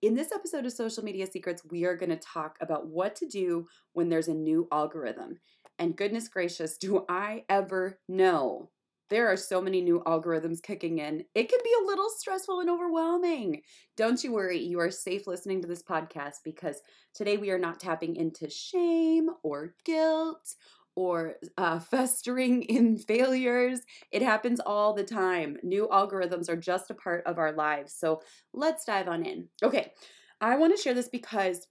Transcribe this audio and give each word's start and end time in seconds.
In 0.00 0.14
this 0.14 0.30
episode 0.30 0.64
of 0.64 0.70
Social 0.70 1.02
Media 1.02 1.26
Secrets, 1.26 1.64
we 1.68 1.84
are 1.84 1.96
going 1.96 2.10
to 2.10 2.16
talk 2.16 2.56
about 2.60 2.86
what 2.86 3.16
to 3.16 3.26
do 3.26 3.66
when 3.94 4.08
there's 4.08 4.28
a 4.28 4.34
new 4.34 4.68
algorithm. 4.70 5.40
And 5.76 5.96
goodness 5.96 6.28
gracious, 6.28 6.78
do 6.78 7.04
I 7.08 7.44
ever 7.48 7.98
know? 8.08 8.70
There 9.10 9.26
are 9.26 9.36
so 9.36 9.60
many 9.60 9.80
new 9.80 10.02
algorithms 10.06 10.62
kicking 10.62 10.98
in. 10.98 11.24
It 11.34 11.48
can 11.48 11.58
be 11.64 11.74
a 11.80 11.86
little 11.86 12.10
stressful 12.10 12.60
and 12.60 12.70
overwhelming. 12.70 13.62
Don't 13.96 14.22
you 14.22 14.32
worry, 14.32 14.60
you 14.60 14.78
are 14.78 14.90
safe 14.90 15.26
listening 15.26 15.62
to 15.62 15.66
this 15.66 15.82
podcast 15.82 16.44
because 16.44 16.80
today 17.12 17.36
we 17.36 17.50
are 17.50 17.58
not 17.58 17.80
tapping 17.80 18.14
into 18.14 18.48
shame 18.48 19.30
or 19.42 19.74
guilt 19.84 20.54
or 20.98 21.36
uh, 21.56 21.78
festering 21.90 22.62
in 22.64 22.98
failures. 22.98 23.80
It 24.10 24.20
happens 24.20 24.58
all 24.58 24.92
the 24.94 25.04
time. 25.04 25.56
New 25.62 25.86
algorithms 25.92 26.48
are 26.48 26.56
just 26.56 26.90
a 26.90 26.94
part 26.94 27.22
of 27.24 27.38
our 27.38 27.52
lives. 27.52 27.94
So 27.96 28.20
let's 28.52 28.84
dive 28.84 29.06
on 29.06 29.24
in. 29.24 29.46
Okay, 29.62 29.92
I 30.40 30.56
want 30.56 30.76
to 30.76 30.82
share 30.82 30.94
this 30.94 31.08
because 31.08 31.68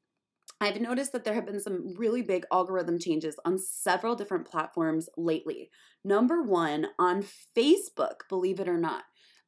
I've 0.62 0.80
noticed 0.80 1.12
that 1.12 1.26
there 1.26 1.34
have 1.34 1.46
been 1.46 1.60
some 1.60 1.94
really 1.98 2.22
big 2.22 2.46
algorithm 2.54 3.00
changes 3.00 3.36
on 3.44 3.60
several 3.60 4.16
different 4.16 4.48
platforms 4.48 5.10
lately. 5.18 5.72
Number 6.06 6.42
one, 6.42 6.88
on 6.98 7.26
Facebook, 7.56 8.22
believe 8.30 8.62
it 8.62 8.70
or 8.70 8.78
not 8.78 9.04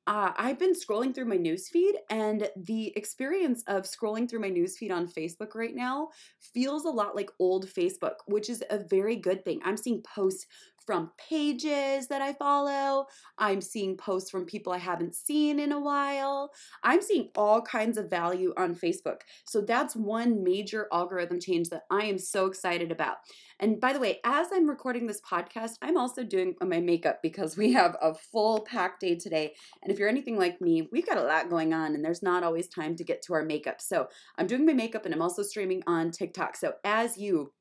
uh, 0.10 0.34
I've 0.38 0.58
been 0.58 0.74
scrolling 0.74 1.14
through 1.14 1.26
my 1.26 1.38
newsfeed, 1.38 1.94
and 2.10 2.50
the 2.58 2.92
experience 2.98 3.64
of 3.68 3.84
scrolling 3.84 4.28
through 4.28 4.40
my 4.40 4.50
newsfeed 4.50 4.92
on 4.92 5.08
Facebook 5.08 5.54
right 5.54 5.76
now 5.76 6.10
feels 6.40 6.86
a 6.86 6.90
lot 6.90 7.16
like 7.16 7.30
old 7.38 7.68
Facebook, 7.68 8.16
which 8.26 8.50
is 8.50 8.64
a 8.72 8.80
very 8.80 9.16
good 9.16 9.46
thing. 9.46 9.62
I'm 9.64 9.78
seeing 9.78 10.02
posts 10.02 10.48
from 10.90 11.12
pages 11.30 12.08
that 12.08 12.20
I 12.20 12.34
follow. 12.34 13.06
I'm 13.38 13.62
seeing 13.62 13.96
posts 13.96 14.32
from 14.32 14.48
people 14.48 14.74
I 14.74 14.80
haven't 14.80 15.14
seen 15.14 15.60
in 15.60 15.72
a 15.72 15.80
while. 15.80 16.50
I'm 16.82 17.04
seeing 17.04 17.30
all 17.36 17.62
kinds 17.62 17.96
of 17.96 18.10
value 18.10 18.56
on 18.58 18.74
Facebook. 18.74 19.20
So 19.46 19.62
that's 19.62 19.96
one 19.96 20.44
major 20.44 20.88
algorithm 20.92 21.40
change 21.40 21.70
that 21.70 21.84
I 21.92 22.06
am 22.06 22.18
so 22.18 22.48
excited 22.48 22.92
about. 22.92 23.18
And 23.60 23.80
by 23.80 23.94
the 23.94 24.00
way, 24.00 24.20
as 24.26 24.48
I'm 24.52 24.68
recording 24.68 25.06
this 25.06 25.22
podcast, 25.22 25.74
I'm 25.84 25.96
also 25.96 26.24
doing 26.24 26.56
my 26.60 26.80
makeup 26.80 27.20
because 27.22 27.56
we 27.56 27.74
have 27.74 27.96
a 28.02 28.16
full 28.16 28.62
pack 28.62 29.00
day 29.00 29.16
today. 29.16 29.54
And 29.84 29.92
if 29.92 30.00
you're 30.00 30.10
anything 30.10 30.40
like 30.40 30.60
me, 30.60 30.90
we've 30.92 31.06
got 31.06 31.20
a 31.20 31.24
lot 31.24 31.52
going 31.52 31.72
on 31.72 31.94
and 31.94 32.04
there's 32.04 32.24
not 32.24 32.44
always 32.44 32.68
time 32.68 32.96
to 32.96 33.04
get 33.04 33.22
to 33.28 33.36
our 33.36 33.46
makeup. 33.46 33.80
So 33.80 34.08
I'm 34.40 34.48
doing 34.48 34.66
my 34.66 34.74
makeup 34.74 35.06
and 35.06 35.14
I'm 35.14 35.22
also 35.22 35.44
streaming 35.44 35.84
on 35.86 36.10
TikTok. 36.10 36.56
So 36.56 36.74
as 36.84 37.16
you 37.16 37.52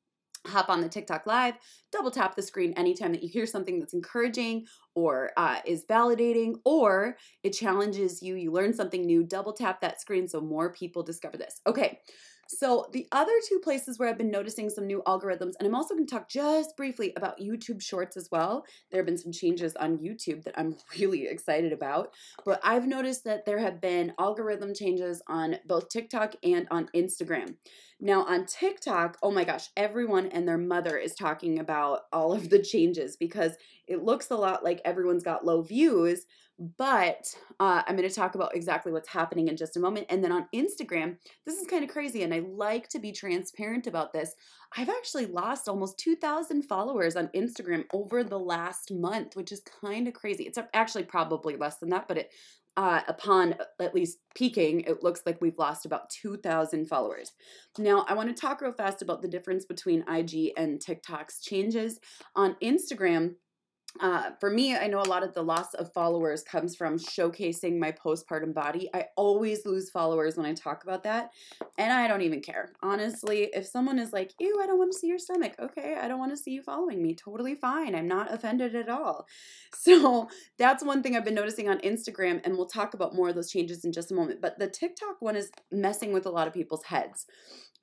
hop 0.48 0.68
on 0.68 0.80
the 0.80 0.88
TikTok 0.88 1.27
live, 1.27 1.54
double 1.92 2.10
tap 2.10 2.34
the 2.34 2.42
screen 2.42 2.72
anytime 2.72 3.12
that 3.12 3.22
you 3.22 3.28
hear 3.28 3.46
something 3.46 3.78
that's 3.78 3.94
encouraging 3.94 4.66
or 4.98 5.30
uh, 5.36 5.60
is 5.64 5.84
validating 5.84 6.54
or 6.64 7.16
it 7.44 7.50
challenges 7.50 8.20
you, 8.20 8.34
you 8.34 8.50
learn 8.50 8.74
something 8.74 9.06
new, 9.06 9.22
double 9.22 9.52
tap 9.52 9.80
that 9.80 10.00
screen 10.00 10.27
so 10.27 10.41
more 10.41 10.72
people 10.72 11.04
discover 11.04 11.36
this. 11.36 11.60
Okay. 11.66 12.00
So, 12.50 12.86
the 12.92 13.06
other 13.12 13.32
two 13.46 13.60
places 13.62 13.98
where 13.98 14.08
I've 14.08 14.16
been 14.16 14.30
noticing 14.30 14.70
some 14.70 14.86
new 14.86 15.02
algorithms, 15.06 15.52
and 15.58 15.66
I'm 15.66 15.74
also 15.74 15.94
going 15.94 16.06
to 16.06 16.10
talk 16.10 16.30
just 16.30 16.78
briefly 16.78 17.12
about 17.14 17.38
YouTube 17.38 17.82
Shorts 17.82 18.16
as 18.16 18.30
well. 18.32 18.64
There 18.91 18.98
have 18.98 19.06
been 19.06 19.19
some 19.19 19.32
changes 19.32 19.76
on 19.76 19.98
YouTube 19.98 20.44
that 20.44 20.58
I'm 20.58 20.74
really 20.98 21.26
excited 21.26 21.74
about. 21.74 22.14
But 22.46 22.60
I've 22.64 22.86
noticed 22.86 23.24
that 23.24 23.44
there 23.44 23.58
have 23.58 23.82
been 23.82 24.14
algorithm 24.19 24.72
changes 24.72 25.20
on 25.28 25.56
both 25.66 25.91
TikTok 25.91 26.36
and 26.42 26.66
on 26.70 26.88
Instagram. 26.96 27.56
Now, 28.00 28.24
on 28.24 28.46
TikTok, 28.46 29.19
oh 29.22 29.30
my 29.30 29.44
gosh, 29.44 29.69
everyone 29.76 30.28
and 30.28 30.48
their 30.48 30.56
mother 30.56 30.96
is 30.96 31.14
talking 31.14 31.58
about 31.58 32.02
all 32.14 32.32
of 32.32 32.48
the 32.48 32.62
changes 32.62 33.16
because 33.16 33.56
it 33.89 34.05
looks 34.05 34.31
a 34.31 34.36
lot 34.36 34.64
like 34.64 34.81
everyone's 34.84 35.22
got 35.22 35.44
low 35.44 35.62
views. 35.62 36.27
But 36.77 37.33
uh, 37.61 37.83
I'm 37.86 37.94
going 37.97 38.08
to 38.08 38.14
talk 38.14 38.34
about 38.34 38.56
exactly 38.56 38.91
what's 38.91 39.08
happening 39.08 39.47
in 39.47 39.56
just 39.56 39.77
a 39.77 39.81
moment. 39.81 40.06
And 40.11 40.25
then 40.25 40.33
on 40.33 40.48
Instagram, 40.53 41.17
this 41.47 41.56
is 41.56 41.69
kind 41.69 41.84
of 41.84 41.91
crazy, 41.91 42.25
and 42.25 42.34
I 42.34 42.41
like 42.41 42.89
to 42.89 42.98
be 42.98 43.12
transparent 43.12 43.86
about 43.86 44.12
this. 44.12 44.34
I've 44.77 44.89
actually 44.89 45.27
lost 45.27 45.69
almost 45.69 45.98
2,000 45.98 46.62
followers 46.62 47.14
on 47.14 47.28
Instagram 47.28 47.84
over 47.92 48.25
the 48.25 48.41
last 48.41 48.91
month, 48.93 49.37
which 49.37 49.53
is 49.53 49.62
kind 49.81 50.09
of 50.09 50.15
crazy. 50.15 50.44
It's 50.44 50.59
actually 50.75 51.05
probably 51.05 51.56
less 51.56 51.78
than 51.78 51.91
that, 51.91 52.09
but 52.09 52.19
it 52.19 52.32
uh, 52.78 53.00
upon 53.09 53.56
at 53.81 53.93
least 53.93 54.19
peaking, 54.37 54.82
it 54.82 55.03
looks 55.03 55.22
like 55.26 55.41
we've 55.41 55.59
lost 55.59 55.84
about 55.84 56.09
2,000 56.10 56.87
followers. 56.87 57.32
Now, 57.76 58.05
I 58.09 58.15
want 58.15 58.28
to 58.28 58.41
talk 58.41 58.60
real 58.60 58.72
fast 58.72 59.03
about 59.03 59.20
the 59.20 59.26
difference 59.26 59.65
between 59.65 60.05
IG 60.09 60.53
and 60.56 60.81
TikTok's 60.81 61.41
changes. 61.41 61.99
On 62.37 62.55
Instagram, 62.62 63.34
uh, 64.00 64.31
for 64.38 64.50
me, 64.50 64.76
I 64.76 64.87
know 64.87 65.00
a 65.00 65.03
lot 65.03 65.25
of 65.25 65.34
the 65.34 65.43
loss 65.43 65.75
of 65.75 65.93
followers 65.93 66.44
comes 66.44 66.76
from 66.76 66.99
showcasing 66.99 67.78
my 67.78 67.91
postpartum 67.91 68.54
body. 68.54 68.88
I 68.94 69.06
always 69.16 69.66
lose 69.66 69.91
followers 69.91 70.37
when 70.37 70.47
I 70.47 70.54
talk 70.54 70.84
about 70.84 71.03
that, 71.03 71.31
and 71.78 71.93
I 71.93 72.06
don't 72.06 72.22
even 72.22 72.41
care. 72.41 72.71
Honestly, 72.81 73.50
if 73.53 73.66
someone 73.66 73.99
is 73.99 74.12
like, 74.12 74.34
ew, 74.38 74.60
I 74.62 74.66
don't 74.66 74.78
want 74.78 74.93
to 74.93 74.99
see 74.99 75.09
your 75.09 75.19
stomach, 75.19 75.54
okay, 75.59 75.97
I 76.00 76.06
don't 76.06 76.21
want 76.21 76.31
to 76.31 76.37
see 76.37 76.53
you 76.53 76.62
following 76.62 77.03
me, 77.03 77.15
totally 77.15 77.56
fine. 77.56 77.94
I'm 77.94 78.06
not 78.06 78.32
offended 78.32 78.75
at 78.75 78.88
all. 78.88 79.26
So 79.71 80.28
that's 80.59 80.84
one 80.84 81.03
thing 81.03 81.16
I've 81.16 81.25
been 81.25 81.34
noticing 81.34 81.69
on 81.69 81.78
Instagram, 81.81 82.41
and 82.44 82.56
we'll 82.56 82.66
talk 82.66 82.94
about 82.94 83.15
more 83.15 83.28
of 83.28 83.34
those 83.34 83.50
changes 83.50 83.84
in 83.84 83.93
just 83.93 84.10
a 84.10 84.15
moment. 84.15 84.41
But 84.41 84.59
the 84.59 84.69
TikTok 84.69 85.20
one 85.20 85.37
is 85.37 85.50
messing 85.70 86.12
with 86.12 86.26
a 86.26 86.31
lot 86.31 86.47
of 86.47 86.55
people's 86.55 86.84
heads. 86.84 87.26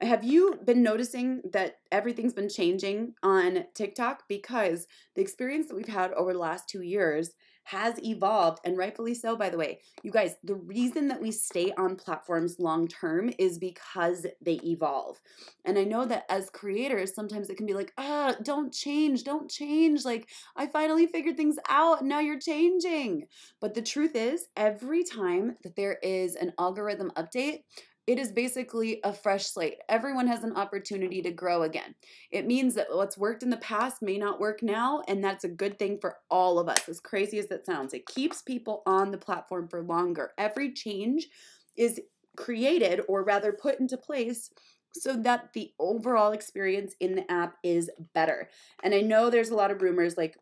Have 0.02 0.26
you 0.26 0.60
been 0.66 0.84
noticing 0.84 1.42
that 1.54 1.78
everything's 1.92 2.34
been 2.34 2.50
changing 2.50 3.14
on 3.24 3.66
TikTok? 3.74 4.24
Because 4.28 4.88
the 5.16 5.22
experience 5.22 5.68
that 5.68 5.76
we've 5.76 5.88
had 5.88 6.12
over 6.14 6.34
the 6.34 6.40
last 6.40 6.68
two 6.68 6.82
years 6.82 7.32
has 7.64 7.98
evolved, 8.04 8.60
and 8.64 8.78
rightfully 8.78 9.16
so, 9.16 9.36
by 9.36 9.50
the 9.50 9.58
way. 9.58 9.80
You 10.04 10.12
guys, 10.12 10.36
the 10.44 10.54
reason 10.54 11.08
that 11.08 11.22
we 11.22 11.32
stay 11.32 11.72
on 11.78 11.96
platforms 11.96 12.60
long 12.60 12.88
term 12.88 13.32
is 13.40 13.58
because 13.58 14.28
they 14.40 14.60
evolve. 14.64 15.20
And 15.64 15.80
I 15.80 15.84
know 15.84 16.06
that 16.06 16.26
as 16.30 16.52
creators, 16.52 17.16
sometimes 17.16 17.50
it 17.50 17.58
can 17.58 17.66
be 17.66 17.74
like, 17.74 17.92
ah, 17.98 18.36
don't 18.44 18.72
change, 18.72 19.24
don't 19.24 19.50
change. 19.50 20.06
Like, 20.06 20.30
I 20.56 20.68
finally 20.68 21.08
figured 21.08 21.38
things 21.38 21.58
out, 21.68 22.04
now 22.04 22.20
you're 22.20 22.40
changing. 22.40 23.26
But 23.60 23.74
the 23.74 23.82
truth 23.82 24.16
is, 24.16 24.46
every 24.56 25.04
time 25.04 25.56
that 25.64 25.76
there 25.76 25.98
is 26.04 26.36
an 26.36 26.54
algorithm 26.60 27.12
update, 27.16 27.62
it 28.08 28.20
is 28.20 28.32
basically 28.32 29.00
a 29.04 29.12
fresh 29.12 29.46
slate. 29.46 29.78
Everyone 29.90 30.28
has 30.28 30.44
an 30.44 30.56
opportunity 30.56 31.22
to 31.24 31.32
grow 31.32 31.64
again. 31.64 31.96
It 32.32 32.46
means 32.46 32.76
that 32.76 32.88
what's 32.92 33.18
worked 33.18 33.42
in 33.42 33.50
the 33.50 33.58
past 33.58 34.02
may 34.02 34.18
not 34.18 34.40
work 34.40 34.62
now, 34.62 35.02
and 35.08 35.24
that's 35.24 35.44
a 35.44 35.50
good 35.50 35.80
thing 35.80 35.98
for 36.00 36.18
all 36.30 36.60
of 36.60 36.70
us, 36.70 36.88
as 36.88 37.00
crazy 37.00 37.40
as 37.40 37.48
that 37.48 37.66
sounds. 37.66 37.94
It 37.94 38.06
keeps 38.06 38.42
people 38.42 38.84
on 38.86 39.12
the 39.12 39.18
platform 39.18 39.68
for 39.68 39.82
longer. 39.82 40.32
Every 40.38 40.72
change 40.72 41.28
is 41.76 42.00
created, 42.38 43.02
or 43.08 43.24
rather 43.24 43.52
put 43.52 43.80
into 43.80 43.98
place, 43.98 44.52
so 44.94 45.16
that 45.24 45.52
the 45.54 45.72
overall 45.80 46.32
experience 46.32 46.96
in 47.00 47.16
the 47.16 47.30
app 47.32 47.56
is 47.64 47.90
better. 48.14 48.50
And 48.84 48.94
I 48.94 49.02
know 49.02 49.30
there's 49.30 49.50
a 49.50 49.56
lot 49.56 49.72
of 49.72 49.82
rumors 49.82 50.16
like, 50.16 50.38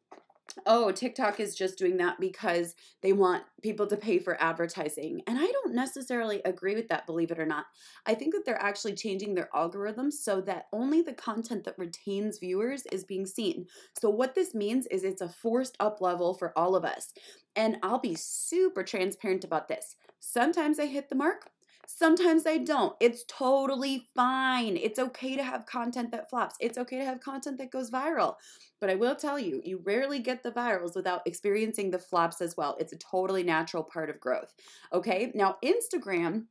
oh, 0.66 0.92
TikTok 0.92 1.40
is 1.40 1.56
just 1.56 1.78
doing 1.78 1.98
that 1.98 2.20
because 2.20 2.76
they 3.02 3.14
want 3.14 3.44
people 3.62 3.88
to 3.88 3.98
pay 3.98 4.20
for 4.20 4.42
advertising. 4.42 5.22
And 5.28 5.38
I 5.40 5.46
don't 5.46 5.74
necessarily 5.74 6.42
agree 6.46 6.76
with 6.76 6.88
that, 6.90 7.06
believe 7.06 7.32
it 7.32 7.40
or 7.40 7.46
not. 7.46 7.66
I 8.06 8.14
think 8.14 8.34
that 8.34 8.46
they're 8.46 8.62
actually 8.62 8.94
changing 8.94 9.34
their 9.34 9.50
algorithms 9.54 10.14
so 10.14 10.42
that 10.42 10.68
only 10.72 11.02
the 11.02 11.14
content 11.14 11.64
that 11.64 11.80
retains 11.80 12.40
viewers 12.40 12.86
is 12.92 13.04
being 13.04 13.26
seen. 13.26 13.68
So, 14.00 14.10
what 14.10 14.36
this 14.36 14.54
means 14.54 14.86
is 14.88 15.04
it's 15.04 15.22
a 15.22 15.30
forced 15.30 15.76
up 15.80 16.02
level 16.02 16.34
for 16.34 16.58
all 16.58 16.76
of 16.76 16.86
us. 16.86 17.14
And 17.56 17.78
I'll 17.84 18.00
be 18.00 18.16
super 18.16 18.84
transparent 18.84 19.44
about 19.44 19.68
this. 19.68 19.96
Sometimes 20.20 20.80
I 20.80 20.86
hit 20.86 21.10
the 21.10 21.16
mark, 21.16 21.50
Sometimes 21.86 22.48
I 22.48 22.58
don't. 22.58 22.96
It's 23.00 23.26
totally 23.28 24.08
fine. 24.16 24.78
It's 24.78 25.00
okay 25.00 25.36
to 25.36 25.44
have 25.44 25.66
content 25.66 26.12
that 26.12 26.30
flops. 26.30 26.56
It's 26.60 26.78
okay 26.78 26.98
to 26.98 27.06
have 27.06 27.20
content 27.20 27.58
that 27.58 27.72
goes 27.72 27.92
viral. 27.92 28.36
But 28.80 28.90
I 28.90 28.96
will 28.96 29.16
tell 29.16 29.38
you, 29.38 29.62
you 29.64 29.82
rarely 29.84 30.20
get 30.20 30.44
the 30.44 30.52
virals 30.52 30.96
without 30.96 31.22
experiencing 31.26 31.92
the 31.92 32.00
flops 32.00 32.42
as 32.42 32.56
well. 32.56 32.78
It's 32.80 32.94
a 32.94 32.98
totally 32.98 33.44
natural 33.44 33.84
part 33.84 34.10
of 34.10 34.20
growth. 34.20 34.54
Okay. 34.94 35.32
Now, 35.36 35.58
Instagram, 35.64 36.46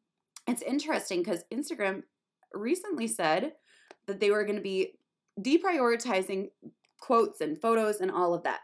it's 0.46 0.62
interesting 0.62 1.22
because 1.22 1.44
Instagram 1.52 2.02
recently 2.52 3.08
said 3.08 3.52
that 4.06 4.20
they 4.20 4.30
were 4.30 4.44
going 4.44 4.56
to 4.56 4.62
be 4.62 4.98
deprioritizing 5.40 6.50
quotes 7.00 7.40
and 7.40 7.60
photos 7.60 8.00
and 8.00 8.10
all 8.10 8.34
of 8.34 8.42
that. 8.44 8.60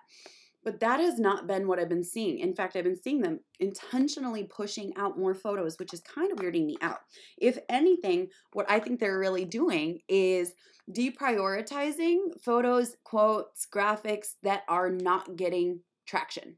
But 0.65 0.81
that 0.81 1.01
has 1.01 1.19
not 1.19 1.47
been 1.47 1.67
what 1.67 1.79
I've 1.79 1.89
been 1.89 2.05
seeing. 2.05 2.41
In 2.41 2.55
fact, 2.55 2.77
I've 2.77 2.85
been 2.85 3.01
seeing 3.01 3.21
them 3.21 3.41
intentionally 3.61 4.45
pushing 4.45 4.93
out 4.97 5.19
more 5.19 5.35
photos, 5.35 5.79
which 5.79 5.95
is 5.95 6.01
kind 6.01 6.33
of 6.33 6.39
weirding 6.39 6.67
me 6.67 6.77
out. 6.83 6.99
If 7.39 7.59
anything, 7.69 8.29
what 8.53 8.69
I 8.69 8.81
think 8.81 8.99
they're 8.99 9.19
really 9.19 9.45
doing 9.45 10.01
is 10.09 10.53
deprioritizing 10.91 12.41
photos, 12.43 12.97
quotes, 13.05 13.67
graphics 13.67 14.35
that 14.43 14.63
are 14.69 14.91
not 14.91 15.37
getting 15.37 15.81
traction 16.07 16.57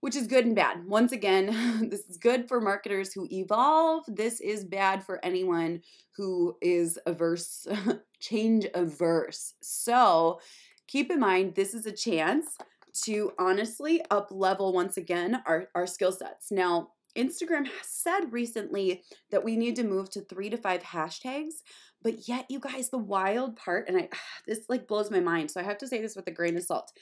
which 0.00 0.16
is 0.16 0.26
good 0.26 0.46
and 0.46 0.56
bad. 0.56 0.86
Once 0.86 1.12
again, 1.12 1.88
this 1.90 2.08
is 2.08 2.16
good 2.16 2.48
for 2.48 2.60
marketers 2.60 3.12
who 3.12 3.28
evolve. 3.30 4.04
This 4.08 4.40
is 4.40 4.64
bad 4.64 5.04
for 5.04 5.24
anyone 5.24 5.82
who 6.16 6.56
is 6.60 6.98
averse, 7.06 7.66
change 8.20 8.66
averse. 8.74 9.54
So 9.60 10.40
keep 10.86 11.10
in 11.10 11.20
mind, 11.20 11.54
this 11.54 11.74
is 11.74 11.86
a 11.86 11.92
chance 11.92 12.56
to 13.04 13.32
honestly 13.38 14.02
up 14.10 14.28
level 14.30 14.72
once 14.72 14.96
again 14.96 15.42
our, 15.46 15.68
our 15.74 15.86
skill 15.86 16.12
sets. 16.12 16.50
Now, 16.50 16.90
Instagram 17.16 17.68
said 17.82 18.32
recently 18.32 19.02
that 19.30 19.44
we 19.44 19.56
need 19.56 19.76
to 19.76 19.84
move 19.84 20.10
to 20.10 20.20
three 20.20 20.50
to 20.50 20.56
five 20.56 20.82
hashtags, 20.82 21.62
but 22.02 22.28
yet, 22.28 22.46
you 22.48 22.60
guys, 22.60 22.88
the 22.88 22.98
wild 22.98 23.56
part, 23.56 23.88
and 23.88 23.96
I 23.96 24.08
this 24.46 24.60
like 24.68 24.86
blows 24.86 25.10
my 25.10 25.20
mind. 25.20 25.50
So 25.50 25.60
I 25.60 25.64
have 25.64 25.78
to 25.78 25.88
say 25.88 26.00
this 26.00 26.16
with 26.16 26.26
a 26.26 26.32
grain 26.32 26.56
of 26.56 26.62
salt. 26.62 26.92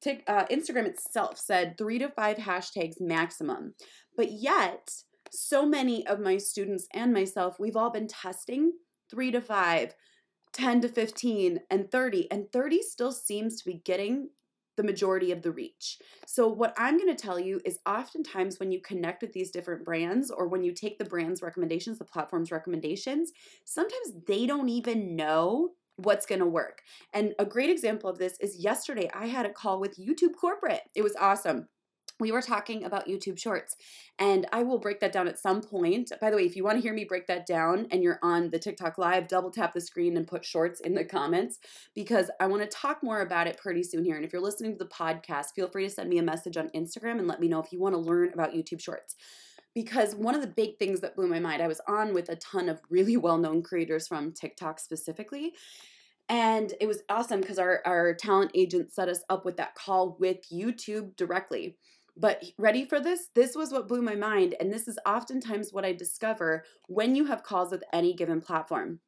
Tick, 0.00 0.22
uh, 0.28 0.44
Instagram 0.46 0.86
itself 0.86 1.38
said 1.38 1.76
three 1.76 1.98
to 1.98 2.08
five 2.08 2.36
hashtags 2.36 3.00
maximum, 3.00 3.74
but 4.16 4.30
yet 4.30 5.02
so 5.30 5.66
many 5.66 6.06
of 6.06 6.20
my 6.20 6.38
students 6.38 6.86
and 6.94 7.12
myself, 7.12 7.58
we've 7.58 7.76
all 7.76 7.90
been 7.90 8.08
testing 8.08 8.72
three 9.10 9.30
to 9.30 9.40
five, 9.40 9.94
10 10.52 10.82
to 10.82 10.88
15, 10.88 11.60
and 11.70 11.90
30, 11.90 12.30
and 12.30 12.50
30 12.52 12.82
still 12.82 13.12
seems 13.12 13.58
to 13.58 13.64
be 13.64 13.82
getting 13.84 14.30
the 14.78 14.84
majority 14.84 15.32
of 15.32 15.42
the 15.42 15.50
reach. 15.50 15.98
So, 16.24 16.46
what 16.46 16.72
I'm 16.78 16.96
going 16.96 17.14
to 17.14 17.20
tell 17.20 17.38
you 17.38 17.60
is 17.64 17.80
oftentimes 17.84 18.60
when 18.60 18.70
you 18.70 18.80
connect 18.80 19.22
with 19.22 19.32
these 19.32 19.50
different 19.50 19.84
brands 19.84 20.30
or 20.30 20.46
when 20.46 20.62
you 20.62 20.72
take 20.72 20.98
the 20.98 21.04
brand's 21.04 21.42
recommendations, 21.42 21.98
the 21.98 22.04
platform's 22.04 22.52
recommendations, 22.52 23.32
sometimes 23.64 24.14
they 24.28 24.46
don't 24.46 24.68
even 24.68 25.16
know 25.16 25.70
what's 25.96 26.26
going 26.26 26.38
to 26.38 26.46
work. 26.46 26.82
And 27.12 27.34
a 27.40 27.44
great 27.44 27.70
example 27.70 28.08
of 28.08 28.18
this 28.18 28.38
is 28.40 28.62
yesterday 28.62 29.10
I 29.12 29.26
had 29.26 29.46
a 29.46 29.52
call 29.52 29.80
with 29.80 29.98
YouTube 29.98 30.36
Corporate. 30.40 30.82
It 30.94 31.02
was 31.02 31.16
awesome 31.18 31.66
we 32.20 32.32
were 32.32 32.42
talking 32.42 32.84
about 32.84 33.06
YouTube 33.06 33.38
Shorts, 33.38 33.76
and 34.18 34.46
I 34.52 34.62
will 34.62 34.78
break 34.78 35.00
that 35.00 35.12
down 35.12 35.28
at 35.28 35.38
some 35.38 35.60
point. 35.60 36.10
By 36.20 36.30
the 36.30 36.36
way, 36.36 36.44
if 36.44 36.56
you 36.56 36.64
want 36.64 36.76
to 36.76 36.82
hear 36.82 36.92
me 36.92 37.04
break 37.04 37.26
that 37.28 37.46
down 37.46 37.86
and 37.90 38.02
you're 38.02 38.18
on 38.22 38.50
the 38.50 38.58
TikTok 38.58 38.98
Live, 38.98 39.28
double 39.28 39.50
tap 39.50 39.72
the 39.72 39.80
screen 39.80 40.16
and 40.16 40.26
put 40.26 40.44
Shorts 40.44 40.80
in 40.80 40.94
the 40.94 41.04
comments 41.04 41.58
because 41.94 42.30
I 42.40 42.46
want 42.46 42.62
to 42.62 42.68
talk 42.68 43.02
more 43.02 43.20
about 43.20 43.46
it 43.46 43.58
pretty 43.58 43.82
soon 43.82 44.04
here. 44.04 44.16
And 44.16 44.24
if 44.24 44.32
you're 44.32 44.42
listening 44.42 44.72
to 44.72 44.78
the 44.78 44.90
podcast, 44.90 45.54
feel 45.54 45.68
free 45.68 45.84
to 45.84 45.90
send 45.90 46.10
me 46.10 46.18
a 46.18 46.22
message 46.22 46.56
on 46.56 46.70
Instagram 46.70 47.18
and 47.18 47.28
let 47.28 47.40
me 47.40 47.48
know 47.48 47.60
if 47.60 47.72
you 47.72 47.80
want 47.80 47.94
to 47.94 48.00
learn 48.00 48.32
about 48.32 48.52
YouTube 48.52 48.80
Shorts. 48.80 49.14
Because 49.74 50.14
one 50.14 50.34
of 50.34 50.40
the 50.40 50.48
big 50.48 50.78
things 50.78 51.00
that 51.00 51.14
blew 51.14 51.28
my 51.28 51.38
mind, 51.38 51.62
I 51.62 51.68
was 51.68 51.80
on 51.86 52.14
with 52.14 52.28
a 52.30 52.36
ton 52.36 52.68
of 52.68 52.80
really 52.90 53.16
well 53.18 53.38
known 53.38 53.62
creators 53.62 54.08
from 54.08 54.32
TikTok 54.32 54.80
specifically, 54.80 55.52
and 56.28 56.74
it 56.80 56.86
was 56.86 57.02
awesome 57.08 57.40
because 57.40 57.58
our, 57.58 57.80
our 57.86 58.12
talent 58.12 58.50
agent 58.54 58.92
set 58.92 59.08
us 59.08 59.20
up 59.30 59.44
with 59.44 59.56
that 59.56 59.74
call 59.74 60.16
with 60.20 60.38
YouTube 60.52 61.16
directly. 61.16 61.76
But 62.18 62.44
ready 62.58 62.84
for 62.84 62.98
this? 62.98 63.28
This 63.34 63.54
was 63.54 63.70
what 63.70 63.86
blew 63.86 64.02
my 64.02 64.16
mind. 64.16 64.56
And 64.58 64.72
this 64.72 64.88
is 64.88 64.98
oftentimes 65.06 65.72
what 65.72 65.84
I 65.84 65.92
discover 65.92 66.64
when 66.88 67.14
you 67.14 67.26
have 67.26 67.44
calls 67.44 67.70
with 67.70 67.84
any 67.92 68.12
given 68.12 68.40
platform. 68.40 68.98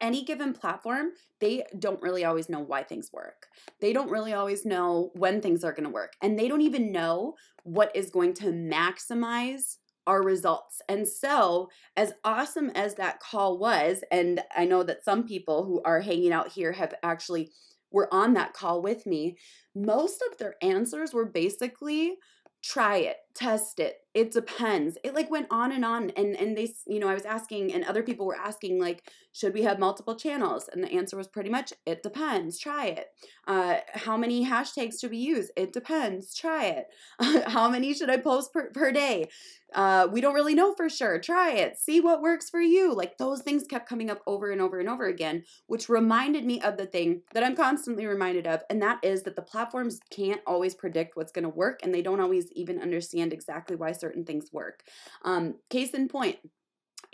Any 0.00 0.24
given 0.24 0.52
platform, 0.52 1.10
they 1.40 1.64
don't 1.78 2.02
really 2.02 2.24
always 2.24 2.48
know 2.48 2.60
why 2.60 2.82
things 2.82 3.10
work. 3.12 3.46
They 3.80 3.92
don't 3.92 4.10
really 4.10 4.32
always 4.32 4.64
know 4.64 5.10
when 5.14 5.40
things 5.40 5.64
are 5.64 5.72
going 5.72 5.84
to 5.84 5.90
work. 5.90 6.14
And 6.20 6.38
they 6.38 6.48
don't 6.48 6.62
even 6.62 6.92
know 6.92 7.34
what 7.62 7.94
is 7.94 8.10
going 8.10 8.34
to 8.34 8.46
maximize 8.46 9.76
our 10.06 10.22
results. 10.22 10.82
And 10.88 11.06
so, 11.06 11.68
as 11.96 12.12
awesome 12.24 12.70
as 12.70 12.96
that 12.96 13.20
call 13.20 13.58
was, 13.58 14.02
and 14.10 14.42
I 14.56 14.64
know 14.64 14.82
that 14.82 15.04
some 15.04 15.26
people 15.26 15.64
who 15.64 15.80
are 15.84 16.00
hanging 16.00 16.32
out 16.32 16.48
here 16.48 16.72
have 16.72 16.94
actually 17.02 17.52
were 17.92 18.12
on 18.12 18.34
that 18.34 18.52
call 18.52 18.82
with 18.82 19.06
me, 19.06 19.36
most 19.74 20.22
of 20.30 20.38
their 20.38 20.56
answers 20.62 21.14
were 21.14 21.26
basically 21.26 22.16
try 22.62 22.98
it 22.98 23.16
test 23.34 23.80
it. 23.80 23.98
It 24.14 24.30
depends. 24.30 24.98
It 25.02 25.14
like 25.14 25.30
went 25.30 25.46
on 25.50 25.72
and 25.72 25.84
on 25.84 26.10
and 26.10 26.36
and 26.36 26.56
they 26.56 26.72
you 26.86 27.00
know 27.00 27.08
i 27.08 27.14
was 27.14 27.24
asking 27.24 27.72
and 27.72 27.84
other 27.84 28.02
people 28.02 28.26
were 28.26 28.36
asking 28.36 28.78
like 28.80 29.10
should 29.34 29.54
we 29.54 29.62
have 29.62 29.78
multiple 29.78 30.14
channels? 30.14 30.68
And 30.70 30.84
the 30.84 30.92
answer 30.92 31.16
was 31.16 31.26
pretty 31.26 31.48
much 31.48 31.72
it 31.86 32.02
depends. 32.02 32.58
Try 32.58 32.86
it. 32.88 33.06
Uh, 33.46 33.76
how 33.94 34.16
many 34.16 34.46
hashtags 34.46 35.00
should 35.00 35.10
we 35.10 35.16
use? 35.16 35.50
It 35.56 35.72
depends. 35.72 36.34
Try 36.34 36.66
it. 36.66 36.86
How 37.48 37.68
many 37.68 37.92
should 37.94 38.10
i 38.10 38.18
post 38.18 38.52
per, 38.52 38.70
per 38.70 38.92
day? 38.92 39.28
Uh, 39.74 40.06
we 40.12 40.20
don't 40.20 40.34
really 40.34 40.54
know 40.54 40.74
for 40.74 40.88
sure. 40.88 41.18
Try 41.18 41.52
it. 41.52 41.78
See 41.78 42.00
what 42.00 42.20
works 42.20 42.50
for 42.50 42.60
you. 42.60 42.94
Like 42.94 43.16
those 43.16 43.40
things 43.42 43.64
kept 43.66 43.88
coming 43.88 44.10
up 44.10 44.20
over 44.26 44.50
and 44.50 44.60
over 44.60 44.78
and 44.78 44.88
over 44.88 45.06
again 45.06 45.44
which 45.66 45.88
reminded 45.88 46.44
me 46.44 46.60
of 46.60 46.76
the 46.76 46.86
thing 46.86 47.22
that 47.34 47.44
i'm 47.44 47.56
constantly 47.56 48.06
reminded 48.06 48.46
of 48.46 48.62
and 48.70 48.82
that 48.82 48.98
is 49.02 49.22
that 49.22 49.36
the 49.36 49.42
platforms 49.42 50.00
can't 50.10 50.40
always 50.46 50.74
predict 50.74 51.16
what's 51.16 51.32
going 51.32 51.42
to 51.42 51.48
work 51.48 51.80
and 51.82 51.94
they 51.94 52.02
don't 52.02 52.20
always 52.20 52.50
even 52.52 52.80
understand 52.80 53.21
exactly 53.30 53.76
why 53.76 53.92
certain 53.92 54.24
things 54.24 54.48
work. 54.50 54.84
Um, 55.22 55.56
case 55.68 55.90
in 55.90 56.08
point, 56.08 56.38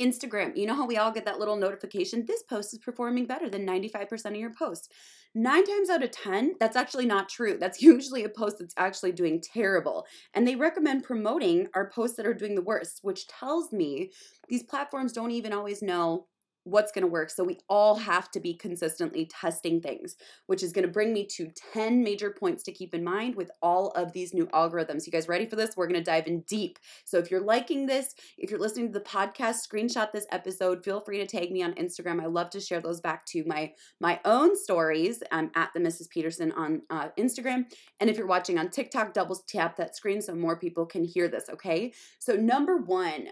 Instagram, 0.00 0.56
you 0.56 0.66
know 0.66 0.74
how 0.74 0.86
we 0.86 0.96
all 0.96 1.10
get 1.10 1.24
that 1.24 1.40
little 1.40 1.56
notification? 1.56 2.24
This 2.24 2.44
post 2.44 2.72
is 2.72 2.78
performing 2.78 3.26
better 3.26 3.50
than 3.50 3.66
95% 3.66 4.26
of 4.26 4.36
your 4.36 4.54
posts. 4.54 4.88
Nine 5.34 5.64
times 5.64 5.90
out 5.90 6.04
of 6.04 6.12
10, 6.12 6.54
that's 6.60 6.76
actually 6.76 7.06
not 7.06 7.28
true. 7.28 7.58
That's 7.58 7.82
usually 7.82 8.24
a 8.24 8.28
post 8.28 8.58
that's 8.60 8.74
actually 8.76 9.12
doing 9.12 9.40
terrible. 9.40 10.06
And 10.34 10.46
they 10.46 10.54
recommend 10.54 11.02
promoting 11.02 11.66
our 11.74 11.90
posts 11.90 12.16
that 12.16 12.26
are 12.26 12.34
doing 12.34 12.54
the 12.54 12.62
worst, 12.62 13.00
which 13.02 13.26
tells 13.26 13.72
me 13.72 14.12
these 14.48 14.62
platforms 14.62 15.12
don't 15.12 15.32
even 15.32 15.52
always 15.52 15.82
know 15.82 16.26
what's 16.68 16.92
going 16.92 17.02
to 17.02 17.08
work. 17.08 17.30
So 17.30 17.44
we 17.44 17.58
all 17.68 17.96
have 17.96 18.30
to 18.32 18.40
be 18.40 18.54
consistently 18.54 19.26
testing 19.26 19.80
things, 19.80 20.16
which 20.46 20.62
is 20.62 20.72
going 20.72 20.86
to 20.86 20.92
bring 20.92 21.12
me 21.12 21.24
to 21.26 21.50
10 21.72 22.02
major 22.02 22.30
points 22.30 22.62
to 22.64 22.72
keep 22.72 22.94
in 22.94 23.02
mind 23.02 23.34
with 23.34 23.50
all 23.62 23.88
of 23.90 24.12
these 24.12 24.34
new 24.34 24.46
algorithms. 24.48 25.06
You 25.06 25.12
guys 25.12 25.28
ready 25.28 25.46
for 25.46 25.56
this? 25.56 25.76
We're 25.76 25.86
going 25.86 26.02
to 26.02 26.04
dive 26.04 26.26
in 26.26 26.40
deep. 26.42 26.78
So 27.04 27.18
if 27.18 27.30
you're 27.30 27.40
liking 27.40 27.86
this, 27.86 28.14
if 28.36 28.50
you're 28.50 28.60
listening 28.60 28.92
to 28.92 28.98
the 28.98 29.04
podcast, 29.04 29.66
screenshot 29.66 30.12
this 30.12 30.26
episode. 30.30 30.84
Feel 30.84 31.00
free 31.00 31.18
to 31.18 31.26
tag 31.26 31.50
me 31.50 31.62
on 31.62 31.74
Instagram. 31.74 32.20
I 32.20 32.26
love 32.26 32.50
to 32.50 32.60
share 32.60 32.80
those 32.80 33.00
back 33.00 33.24
to 33.26 33.44
my 33.46 33.72
my 34.00 34.20
own 34.24 34.56
stories. 34.56 35.22
I'm 35.32 35.50
at 35.54 35.70
the 35.74 35.80
Mrs. 35.80 36.10
Pedersen 36.10 36.52
on 36.52 36.82
uh, 36.90 37.08
Instagram. 37.18 37.64
And 38.00 38.10
if 38.10 38.16
you're 38.16 38.26
watching 38.26 38.58
on 38.58 38.70
TikTok, 38.70 39.14
double 39.14 39.36
tap 39.46 39.76
that 39.76 39.96
screen 39.96 40.20
so 40.22 40.34
more 40.34 40.56
people 40.56 40.86
can 40.86 41.04
hear 41.04 41.28
this, 41.28 41.44
okay? 41.50 41.92
So 42.18 42.34
number 42.34 42.76
1, 42.76 43.28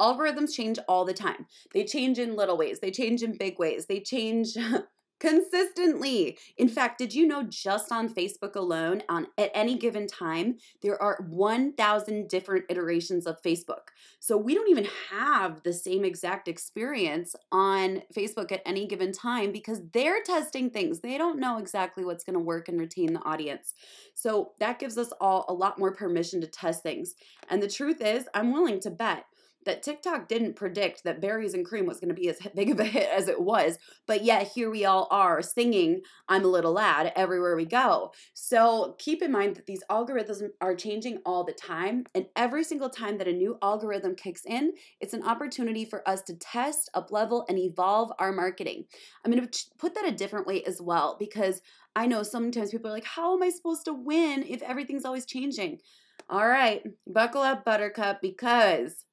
algorithms 0.00 0.54
change 0.54 0.78
all 0.88 1.04
the 1.04 1.12
time. 1.12 1.46
They 1.72 1.84
change 1.84 2.18
in 2.18 2.36
little 2.36 2.56
ways, 2.56 2.80
they 2.80 2.90
change 2.90 3.22
in 3.22 3.36
big 3.36 3.58
ways, 3.58 3.86
they 3.86 4.00
change 4.00 4.56
consistently. 5.22 6.36
In 6.56 6.68
fact, 6.68 6.98
did 6.98 7.14
you 7.14 7.28
know 7.28 7.44
just 7.44 7.92
on 7.92 8.12
Facebook 8.12 8.56
alone, 8.56 9.04
on 9.08 9.28
at 9.38 9.52
any 9.54 9.78
given 9.78 10.08
time, 10.08 10.56
there 10.82 11.00
are 11.00 11.24
1,000 11.30 12.28
different 12.28 12.64
iterations 12.68 13.24
of 13.24 13.40
Facebook. 13.40 13.92
So 14.18 14.36
we 14.36 14.52
don't 14.52 14.68
even 14.68 14.88
have 15.10 15.62
the 15.62 15.72
same 15.72 16.04
exact 16.04 16.48
experience 16.48 17.36
on 17.52 18.02
Facebook 18.12 18.50
at 18.50 18.62
any 18.66 18.84
given 18.88 19.12
time 19.12 19.52
because 19.52 19.80
they're 19.92 20.24
testing 20.24 20.70
things. 20.70 20.98
They 20.98 21.16
don't 21.16 21.38
know 21.38 21.58
exactly 21.58 22.04
what's 22.04 22.24
going 22.24 22.34
to 22.34 22.40
work 22.40 22.68
and 22.68 22.80
retain 22.80 23.12
the 23.12 23.22
audience. 23.22 23.74
So 24.14 24.54
that 24.58 24.80
gives 24.80 24.98
us 24.98 25.12
all 25.20 25.44
a 25.48 25.54
lot 25.54 25.78
more 25.78 25.94
permission 25.94 26.40
to 26.40 26.48
test 26.48 26.82
things. 26.82 27.14
And 27.48 27.62
the 27.62 27.68
truth 27.68 28.00
is, 28.00 28.24
I'm 28.34 28.52
willing 28.52 28.80
to 28.80 28.90
bet 28.90 29.26
that 29.64 29.82
TikTok 29.82 30.28
didn't 30.28 30.56
predict 30.56 31.04
that 31.04 31.20
Berries 31.20 31.54
and 31.54 31.64
Cream 31.64 31.86
was 31.86 32.00
going 32.00 32.08
to 32.08 32.20
be 32.20 32.28
as 32.28 32.38
big 32.54 32.70
of 32.70 32.80
a 32.80 32.84
hit 32.84 33.08
as 33.10 33.28
it 33.28 33.40
was, 33.40 33.78
but 34.06 34.24
yet 34.24 34.52
here 34.54 34.70
we 34.70 34.84
all 34.84 35.08
are 35.10 35.42
singing 35.42 36.02
I'm 36.28 36.44
a 36.44 36.48
Little 36.48 36.72
Lad 36.72 37.12
everywhere 37.16 37.56
we 37.56 37.64
go. 37.64 38.12
So 38.34 38.96
keep 38.98 39.22
in 39.22 39.32
mind 39.32 39.56
that 39.56 39.66
these 39.66 39.82
algorithms 39.90 40.42
are 40.60 40.74
changing 40.74 41.18
all 41.24 41.44
the 41.44 41.52
time, 41.52 42.04
and 42.14 42.26
every 42.36 42.64
single 42.64 42.90
time 42.90 43.18
that 43.18 43.28
a 43.28 43.32
new 43.32 43.58
algorithm 43.62 44.14
kicks 44.14 44.44
in, 44.44 44.72
it's 45.00 45.14
an 45.14 45.22
opportunity 45.22 45.84
for 45.84 46.06
us 46.08 46.22
to 46.22 46.34
test, 46.36 46.90
up 46.94 47.10
level, 47.10 47.44
and 47.48 47.58
evolve 47.58 48.12
our 48.18 48.32
marketing. 48.32 48.84
I'm 49.24 49.32
going 49.32 49.46
to 49.46 49.64
put 49.78 49.94
that 49.94 50.06
a 50.06 50.12
different 50.12 50.46
way 50.46 50.62
as 50.64 50.80
well 50.80 51.16
because 51.18 51.60
I 51.94 52.06
know 52.06 52.22
sometimes 52.22 52.70
people 52.70 52.90
are 52.90 52.94
like, 52.94 53.04
How 53.04 53.34
am 53.34 53.42
I 53.42 53.50
supposed 53.50 53.84
to 53.86 53.92
win 53.92 54.44
if 54.48 54.62
everything's 54.62 55.04
always 55.04 55.26
changing? 55.26 55.80
All 56.28 56.48
right, 56.48 56.82
buckle 57.06 57.42
up, 57.42 57.64
Buttercup, 57.64 58.22
because 58.22 59.04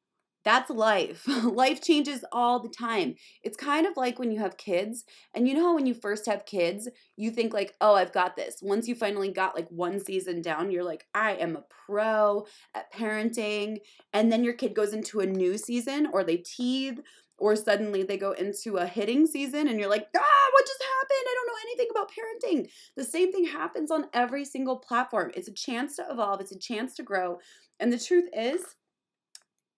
that's 0.50 0.72
life. 0.72 1.28
life 1.44 1.80
changes 1.80 2.26
all 2.32 2.60
the 2.60 2.70
time. 2.70 3.14
It's 3.44 3.56
kind 3.56 3.86
of 3.86 3.96
like 3.96 4.18
when 4.18 4.32
you 4.32 4.40
have 4.40 4.58
kids, 4.58 5.06
and 5.36 5.48
you 5.48 5.54
know 5.54 5.66
how 5.68 5.76
when 5.76 5.86
you 5.86 5.94
first 5.94 6.26
have 6.26 6.48
kids, 6.48 6.90
you 7.16 7.30
think 7.30 7.54
like, 7.54 7.76
"Oh, 7.80 7.94
I've 7.94 8.12
got 8.12 8.36
this." 8.36 8.56
Once 8.62 8.88
you 8.88 8.96
finally 8.96 9.32
got 9.32 9.56
like 9.56 9.70
one 9.70 10.00
season 10.00 10.42
down, 10.42 10.72
you're 10.72 10.84
like, 10.84 11.06
"I 11.14 11.34
am 11.34 11.56
a 11.56 11.66
pro 11.86 12.48
at 12.74 12.92
parenting." 12.92 13.78
And 14.12 14.32
then 14.32 14.44
your 14.44 14.56
kid 14.56 14.74
goes 14.74 14.92
into 14.92 15.20
a 15.20 15.28
new 15.28 15.56
season 15.56 16.08
or 16.12 16.24
they 16.24 16.38
teeth 16.38 17.00
or 17.38 17.56
suddenly 17.56 18.04
they 18.04 18.18
go 18.18 18.32
into 18.32 18.78
a 18.78 18.88
hitting 18.88 19.28
season 19.28 19.68
and 19.68 19.80
you're 19.80 19.90
like, 19.90 20.08
"Ah, 20.18 20.50
what 20.54 20.66
just 20.66 20.84
happened? 20.84 21.28
I 21.30 21.36
don't 21.36 21.48
know 21.48 21.62
anything 21.68 21.88
about 21.92 22.12
parenting." 22.18 22.72
The 22.98 23.04
same 23.04 23.32
thing 23.32 23.46
happens 23.46 23.92
on 23.92 24.08
every 24.14 24.46
single 24.46 24.78
platform. 24.78 25.32
It's 25.36 25.48
a 25.48 25.54
chance 25.54 25.96
to 25.98 26.08
evolve, 26.10 26.42
it's 26.42 26.52
a 26.52 26.58
chance 26.58 26.96
to 26.96 27.04
grow. 27.04 27.38
And 27.80 27.94
the 27.94 28.00
truth 28.00 28.28
is, 28.34 28.76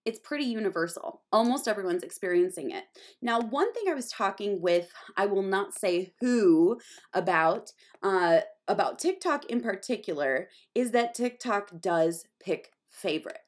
it's 0.04 0.18
pretty 0.18 0.44
universal. 0.44 1.22
Almost 1.32 1.68
everyone's 1.68 2.02
experiencing 2.02 2.70
it. 2.70 2.84
Now, 3.20 3.40
one 3.40 3.72
thing 3.72 3.84
I 3.88 3.94
was 3.94 4.08
talking 4.08 4.60
with, 4.60 4.90
I 5.16 5.26
will 5.26 5.42
not 5.42 5.74
say 5.74 6.12
who, 6.20 6.80
about 7.12 7.72
uh, 8.02 8.40
about 8.68 8.98
TikTok 8.98 9.44
in 9.46 9.60
particular 9.60 10.48
is 10.74 10.92
that 10.92 11.14
TikTok 11.14 11.80
does 11.80 12.24
pick 12.40 12.72
favorites. 12.88 13.41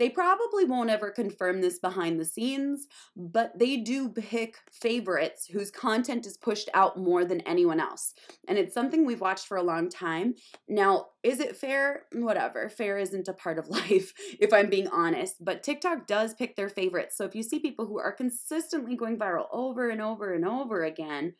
They 0.00 0.08
probably 0.08 0.64
won't 0.64 0.88
ever 0.88 1.10
confirm 1.10 1.60
this 1.60 1.78
behind 1.78 2.18
the 2.18 2.24
scenes, 2.24 2.86
but 3.14 3.58
they 3.58 3.76
do 3.76 4.08
pick 4.08 4.56
favorites 4.72 5.46
whose 5.46 5.70
content 5.70 6.24
is 6.24 6.38
pushed 6.38 6.70
out 6.72 6.96
more 6.96 7.26
than 7.26 7.42
anyone 7.42 7.80
else. 7.80 8.14
And 8.48 8.56
it's 8.56 8.72
something 8.72 9.04
we've 9.04 9.20
watched 9.20 9.46
for 9.46 9.58
a 9.58 9.62
long 9.62 9.90
time. 9.90 10.36
Now, 10.66 11.08
is 11.22 11.38
it 11.38 11.54
fair? 11.54 12.04
Whatever. 12.12 12.70
Fair 12.70 12.96
isn't 12.96 13.28
a 13.28 13.34
part 13.34 13.58
of 13.58 13.68
life, 13.68 14.14
if 14.40 14.54
I'm 14.54 14.70
being 14.70 14.88
honest. 14.88 15.44
But 15.44 15.62
TikTok 15.62 16.06
does 16.06 16.32
pick 16.32 16.56
their 16.56 16.70
favorites. 16.70 17.14
So 17.18 17.26
if 17.26 17.34
you 17.34 17.42
see 17.42 17.58
people 17.58 17.84
who 17.84 17.98
are 17.98 18.10
consistently 18.10 18.96
going 18.96 19.18
viral 19.18 19.48
over 19.52 19.90
and 19.90 20.00
over 20.00 20.32
and 20.32 20.46
over 20.46 20.82
again, 20.82 21.34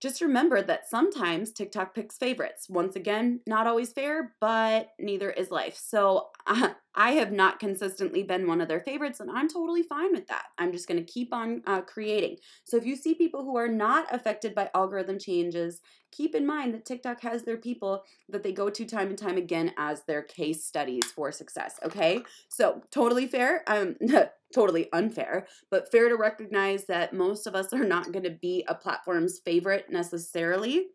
just 0.00 0.22
remember 0.22 0.62
that 0.62 0.88
sometimes 0.88 1.52
TikTok 1.52 1.94
picks 1.94 2.16
favorites. 2.16 2.68
Once 2.70 2.96
again, 2.96 3.40
not 3.46 3.66
always 3.66 3.92
fair, 3.92 4.34
but 4.40 4.88
neither 4.98 5.30
is 5.30 5.50
life. 5.50 5.76
So 5.76 6.28
uh, 6.46 6.70
I 6.94 7.12
have 7.12 7.30
not 7.30 7.60
consistently 7.60 8.22
been 8.22 8.46
one 8.46 8.60
of 8.60 8.68
their 8.68 8.80
favorites, 8.80 9.20
and 9.20 9.30
I'm 9.30 9.48
totally 9.48 9.82
fine 9.82 10.12
with 10.12 10.26
that. 10.26 10.46
I'm 10.58 10.72
just 10.72 10.88
going 10.88 11.04
to 11.04 11.12
keep 11.12 11.32
on 11.32 11.62
uh, 11.66 11.82
creating. 11.82 12.38
So 12.64 12.76
if 12.76 12.84
you 12.84 12.96
see 12.96 13.14
people 13.14 13.44
who 13.44 13.56
are 13.56 13.68
not 13.68 14.12
affected 14.12 14.54
by 14.54 14.70
algorithm 14.74 15.18
changes, 15.18 15.80
keep 16.10 16.34
in 16.34 16.46
mind 16.46 16.74
that 16.74 16.84
TikTok 16.84 17.20
has 17.22 17.44
their 17.44 17.56
people 17.56 18.02
that 18.28 18.42
they 18.42 18.52
go 18.52 18.68
to 18.70 18.84
time 18.84 19.08
and 19.08 19.18
time 19.18 19.36
again 19.36 19.72
as 19.78 20.02
their 20.02 20.22
case 20.22 20.64
studies 20.64 21.06
for 21.06 21.30
success. 21.30 21.78
Okay, 21.84 22.22
so 22.48 22.82
totally 22.90 23.26
fair. 23.26 23.62
Um, 23.68 23.96
totally 24.54 24.88
unfair, 24.92 25.46
but 25.70 25.92
fair 25.92 26.08
to 26.08 26.16
recognize 26.16 26.86
that 26.86 27.14
most 27.14 27.46
of 27.46 27.54
us 27.54 27.72
are 27.72 27.84
not 27.84 28.10
going 28.10 28.24
to 28.24 28.30
be 28.30 28.64
a 28.66 28.74
platform's 28.74 29.38
favorite 29.38 29.86
necessarily. 29.90 30.86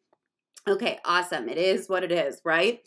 Okay, 0.68 1.00
awesome. 1.06 1.48
It 1.48 1.58
is 1.58 1.88
what 1.88 2.04
it 2.04 2.12
is, 2.12 2.42
right? 2.44 2.82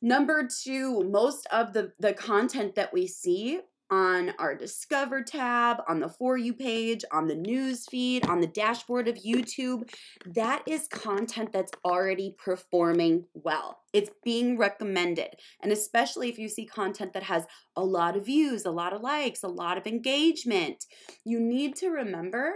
Number 0.00 0.46
two, 0.46 1.02
most 1.04 1.46
of 1.50 1.72
the, 1.72 1.92
the 1.98 2.12
content 2.12 2.76
that 2.76 2.92
we 2.92 3.06
see 3.06 3.60
on 3.90 4.34
our 4.38 4.54
Discover 4.54 5.22
tab, 5.22 5.78
on 5.88 6.00
the 6.00 6.08
For 6.08 6.36
You 6.36 6.52
page, 6.52 7.04
on 7.12 7.26
the 7.26 7.34
news 7.34 7.86
feed, 7.90 8.26
on 8.26 8.40
the 8.40 8.46
dashboard 8.46 9.08
of 9.08 9.16
YouTube. 9.16 9.90
That 10.26 10.62
is 10.66 10.88
content 10.88 11.52
that's 11.52 11.72
already 11.84 12.34
performing 12.38 13.24
well. 13.34 13.80
It's 13.92 14.10
being 14.24 14.58
recommended. 14.58 15.36
And 15.62 15.72
especially 15.72 16.28
if 16.28 16.38
you 16.38 16.48
see 16.48 16.66
content 16.66 17.14
that 17.14 17.22
has 17.24 17.46
a 17.76 17.84
lot 17.84 18.16
of 18.16 18.26
views, 18.26 18.64
a 18.64 18.70
lot 18.70 18.92
of 18.92 19.00
likes, 19.00 19.42
a 19.42 19.48
lot 19.48 19.78
of 19.78 19.86
engagement, 19.86 20.84
you 21.24 21.40
need 21.40 21.74
to 21.76 21.88
remember 21.88 22.52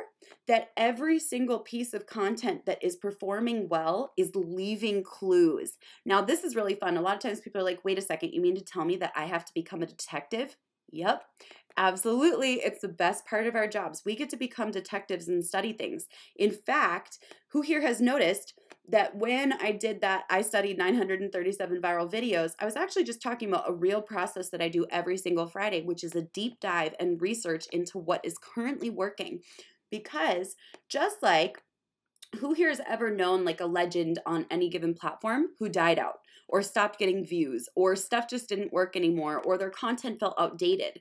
that 0.46 0.68
every 0.76 1.18
single 1.18 1.60
piece 1.60 1.94
of 1.94 2.06
content 2.06 2.66
that 2.66 2.82
is 2.82 2.96
performing 2.96 3.68
well 3.68 4.12
is 4.16 4.30
leaving 4.34 5.02
clues. 5.02 5.76
Now, 6.04 6.20
this 6.20 6.44
is 6.44 6.56
really 6.56 6.74
fun. 6.74 6.96
A 6.96 7.02
lot 7.02 7.16
of 7.16 7.22
times 7.22 7.40
people 7.40 7.60
are 7.60 7.64
like, 7.64 7.84
wait 7.84 7.98
a 7.98 8.02
second, 8.02 8.32
you 8.32 8.40
mean 8.40 8.56
to 8.56 8.64
tell 8.64 8.84
me 8.84 8.96
that 8.96 9.12
I 9.16 9.26
have 9.26 9.44
to 9.44 9.52
become 9.54 9.82
a 9.82 9.86
detective? 9.86 10.56
Yep. 10.92 11.22
Absolutely. 11.78 12.54
It's 12.54 12.82
the 12.82 12.88
best 12.88 13.24
part 13.24 13.46
of 13.46 13.54
our 13.56 13.66
jobs. 13.66 14.02
We 14.04 14.14
get 14.14 14.28
to 14.30 14.36
become 14.36 14.70
detectives 14.70 15.26
and 15.28 15.44
study 15.44 15.72
things. 15.72 16.06
In 16.36 16.50
fact, 16.50 17.18
who 17.48 17.62
here 17.62 17.80
has 17.80 18.00
noticed 18.00 18.52
that 18.88 19.16
when 19.16 19.54
I 19.54 19.72
did 19.72 20.02
that, 20.02 20.24
I 20.28 20.42
studied 20.42 20.76
937 20.76 21.80
viral 21.80 22.10
videos, 22.12 22.52
I 22.58 22.66
was 22.66 22.76
actually 22.76 23.04
just 23.04 23.22
talking 23.22 23.48
about 23.48 23.70
a 23.70 23.72
real 23.72 24.02
process 24.02 24.50
that 24.50 24.60
I 24.60 24.68
do 24.68 24.86
every 24.90 25.16
single 25.16 25.46
Friday, 25.46 25.82
which 25.82 26.04
is 26.04 26.14
a 26.14 26.22
deep 26.22 26.60
dive 26.60 26.94
and 27.00 27.20
research 27.22 27.66
into 27.72 27.96
what 27.98 28.22
is 28.24 28.36
currently 28.38 28.90
working. 28.90 29.40
Because 29.90 30.56
just 30.90 31.22
like 31.22 31.62
who 32.40 32.54
here 32.54 32.70
has 32.70 32.82
ever 32.88 33.10
known 33.10 33.44
like 33.44 33.60
a 33.60 33.66
legend 33.66 34.20
on 34.26 34.46
any 34.50 34.70
given 34.70 34.94
platform 34.94 35.48
who 35.60 35.68
died 35.68 35.98
out? 36.00 36.21
Or 36.52 36.62
stopped 36.62 36.98
getting 37.00 37.26
views 37.26 37.68
or 37.76 37.96
stuff 37.96 38.28
just 38.28 38.48
didn't 38.48 38.72
work 38.72 38.96
anymore 38.96 39.42
or 39.42 39.58
their 39.58 39.70
content 39.70 40.20
felt 40.20 40.36
outdated. 40.38 41.00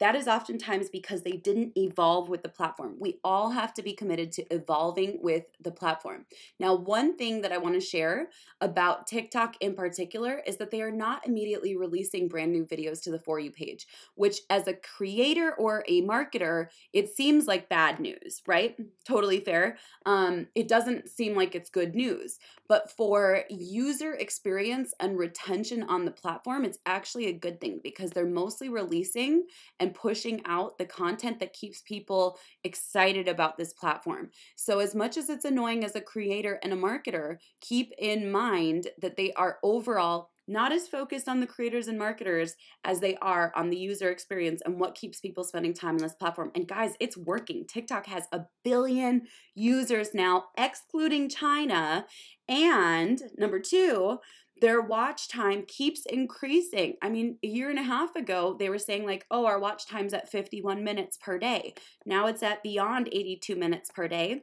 That 0.00 0.14
is 0.14 0.28
oftentimes 0.28 0.90
because 0.90 1.22
they 1.22 1.32
didn't 1.32 1.76
evolve 1.76 2.28
with 2.28 2.42
the 2.42 2.48
platform. 2.48 2.96
We 2.98 3.18
all 3.24 3.50
have 3.50 3.74
to 3.74 3.82
be 3.82 3.92
committed 3.92 4.32
to 4.32 4.54
evolving 4.54 5.18
with 5.22 5.44
the 5.60 5.72
platform. 5.72 6.26
Now, 6.60 6.74
one 6.74 7.16
thing 7.16 7.42
that 7.42 7.52
I 7.52 7.58
want 7.58 7.74
to 7.74 7.80
share 7.80 8.30
about 8.60 9.06
TikTok 9.06 9.56
in 9.60 9.74
particular 9.74 10.42
is 10.46 10.56
that 10.58 10.70
they 10.70 10.82
are 10.82 10.90
not 10.90 11.26
immediately 11.26 11.76
releasing 11.76 12.28
brand 12.28 12.52
new 12.52 12.64
videos 12.64 13.02
to 13.02 13.10
the 13.10 13.18
For 13.18 13.40
You 13.40 13.50
page, 13.50 13.86
which, 14.14 14.40
as 14.50 14.68
a 14.68 14.74
creator 14.74 15.54
or 15.54 15.84
a 15.88 16.02
marketer, 16.02 16.68
it 16.92 17.14
seems 17.14 17.46
like 17.46 17.68
bad 17.68 17.98
news, 17.98 18.42
right? 18.46 18.76
Totally 19.04 19.40
fair. 19.40 19.78
Um, 20.06 20.48
it 20.54 20.68
doesn't 20.68 21.08
seem 21.08 21.34
like 21.34 21.54
it's 21.54 21.70
good 21.70 21.94
news. 21.94 22.38
But 22.68 22.90
for 22.90 23.44
user 23.48 24.12
experience 24.14 24.92
and 25.00 25.18
retention 25.18 25.82
on 25.84 26.04
the 26.04 26.10
platform, 26.10 26.64
it's 26.64 26.78
actually 26.84 27.26
a 27.26 27.32
good 27.32 27.60
thing 27.60 27.80
because 27.82 28.10
they're 28.10 28.26
mostly 28.26 28.68
releasing 28.68 29.44
and 29.80 29.87
and 29.88 29.94
pushing 29.94 30.42
out 30.44 30.76
the 30.76 30.84
content 30.84 31.40
that 31.40 31.54
keeps 31.54 31.80
people 31.80 32.38
excited 32.62 33.26
about 33.26 33.56
this 33.56 33.72
platform. 33.72 34.28
So, 34.54 34.80
as 34.80 34.94
much 34.94 35.16
as 35.16 35.30
it's 35.30 35.46
annoying 35.46 35.82
as 35.82 35.96
a 35.96 36.00
creator 36.02 36.58
and 36.62 36.74
a 36.74 36.76
marketer, 36.76 37.38
keep 37.62 37.92
in 37.98 38.30
mind 38.30 38.88
that 39.00 39.16
they 39.16 39.32
are 39.32 39.58
overall 39.62 40.28
not 40.46 40.72
as 40.72 40.88
focused 40.88 41.28
on 41.28 41.40
the 41.40 41.46
creators 41.46 41.88
and 41.88 41.98
marketers 41.98 42.54
as 42.84 43.00
they 43.00 43.16
are 43.16 43.52
on 43.54 43.70
the 43.70 43.76
user 43.76 44.10
experience 44.10 44.62
and 44.64 44.80
what 44.80 44.94
keeps 44.94 45.20
people 45.20 45.44
spending 45.44 45.74
time 45.74 45.94
on 45.94 45.98
this 45.98 46.14
platform. 46.14 46.50
And 46.54 46.66
guys, 46.66 46.94
it's 47.00 47.18
working. 47.18 47.66
TikTok 47.66 48.06
has 48.06 48.24
a 48.32 48.40
billion 48.64 49.22
users 49.54 50.14
now, 50.14 50.46
excluding 50.56 51.28
China. 51.28 52.06
And 52.48 53.22
number 53.36 53.60
two, 53.60 54.20
their 54.60 54.80
watch 54.80 55.28
time 55.28 55.64
keeps 55.66 56.04
increasing. 56.06 56.94
I 57.02 57.08
mean, 57.08 57.38
a 57.42 57.46
year 57.46 57.70
and 57.70 57.78
a 57.78 57.82
half 57.82 58.14
ago, 58.16 58.56
they 58.58 58.70
were 58.70 58.78
saying, 58.78 59.06
like, 59.06 59.26
oh, 59.30 59.46
our 59.46 59.58
watch 59.58 59.86
time's 59.86 60.14
at 60.14 60.30
51 60.30 60.82
minutes 60.84 61.18
per 61.18 61.38
day. 61.38 61.74
Now 62.06 62.26
it's 62.26 62.42
at 62.42 62.62
beyond 62.62 63.08
82 63.10 63.56
minutes 63.56 63.90
per 63.94 64.08
day. 64.08 64.42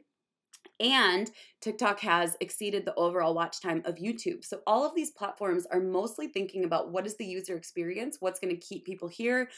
And 0.78 1.30
TikTok 1.60 2.00
has 2.00 2.36
exceeded 2.40 2.84
the 2.84 2.94
overall 2.96 3.34
watch 3.34 3.62
time 3.62 3.82
of 3.86 3.96
YouTube. 3.96 4.44
So, 4.44 4.60
all 4.66 4.84
of 4.84 4.94
these 4.94 5.12
platforms 5.12 5.66
are 5.66 5.80
mostly 5.80 6.28
thinking 6.28 6.64
about 6.64 6.90
what 6.90 7.06
is 7.06 7.16
the 7.16 7.24
user 7.24 7.56
experience, 7.56 8.18
what's 8.20 8.40
going 8.40 8.54
to 8.54 8.66
keep 8.66 8.84
people 8.84 9.08
here, 9.08 9.48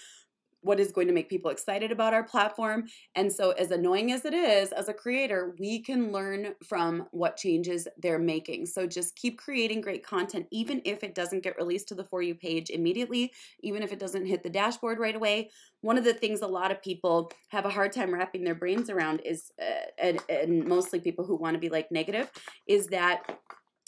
what 0.62 0.80
is 0.80 0.92
going 0.92 1.06
to 1.06 1.12
make 1.12 1.28
people 1.28 1.50
excited 1.50 1.92
about 1.92 2.14
our 2.14 2.24
platform. 2.24 2.84
And 3.14 3.32
so, 3.32 3.52
as 3.52 3.70
annoying 3.70 4.12
as 4.12 4.24
it 4.24 4.34
is, 4.34 4.72
as 4.72 4.88
a 4.88 4.94
creator, 4.94 5.54
we 5.58 5.80
can 5.80 6.12
learn 6.12 6.54
from 6.64 7.06
what 7.12 7.36
changes 7.36 7.86
they're 7.98 8.18
making. 8.18 8.66
So, 8.66 8.86
just 8.86 9.16
keep 9.16 9.38
creating 9.38 9.80
great 9.80 10.04
content, 10.04 10.46
even 10.50 10.82
if 10.84 11.02
it 11.02 11.14
doesn't 11.14 11.42
get 11.42 11.56
released 11.56 11.88
to 11.88 11.94
the 11.94 12.04
For 12.04 12.22
You 12.22 12.34
page 12.34 12.70
immediately, 12.70 13.32
even 13.60 13.82
if 13.82 13.92
it 13.92 13.98
doesn't 13.98 14.26
hit 14.26 14.42
the 14.42 14.50
dashboard 14.50 14.98
right 14.98 15.16
away. 15.16 15.50
One 15.80 15.96
of 15.96 16.04
the 16.04 16.14
things 16.14 16.40
a 16.40 16.46
lot 16.46 16.72
of 16.72 16.82
people 16.82 17.30
have 17.48 17.64
a 17.64 17.70
hard 17.70 17.92
time 17.92 18.12
wrapping 18.12 18.42
their 18.42 18.54
brains 18.54 18.90
around 18.90 19.20
is, 19.20 19.52
uh, 19.60 19.86
and, 19.98 20.18
and 20.28 20.64
mostly 20.64 20.98
people 20.98 21.24
who 21.24 21.36
want 21.36 21.54
to 21.54 21.60
be 21.60 21.68
like 21.68 21.92
negative, 21.92 22.30
is 22.66 22.88
that 22.88 23.38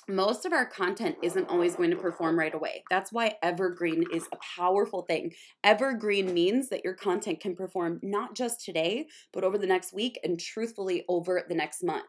most 0.09 0.45
of 0.45 0.53
our 0.53 0.67
content 0.67 1.17
isn't 1.23 1.49
always 1.49 1.77
going 1.77 1.91
to 1.91 1.97
perform 1.97 2.39
right 2.39 2.55
away. 2.55 2.85
That's 2.91 3.13
why 3.13 3.35
evergreen 3.43 4.05
is 4.13 4.27
a 4.33 4.37
powerful 4.57 5.03
thing. 5.03 5.33
Evergreen 5.65 6.33
means 6.33 6.69
that 6.69 6.85
your 6.85 6.95
content 6.95 7.41
can 7.41 7.55
perform 7.55 8.01
not 8.03 8.35
just 8.35 8.65
today, 8.65 9.07
but 9.33 9.45
over 9.45 9.59
the 9.59 9.67
next 9.67 9.93
week 9.93 10.19
and 10.25 10.39
truthfully 10.39 11.05
over 11.09 11.45
the 11.49 11.55
next 11.55 11.83
month. 11.83 12.07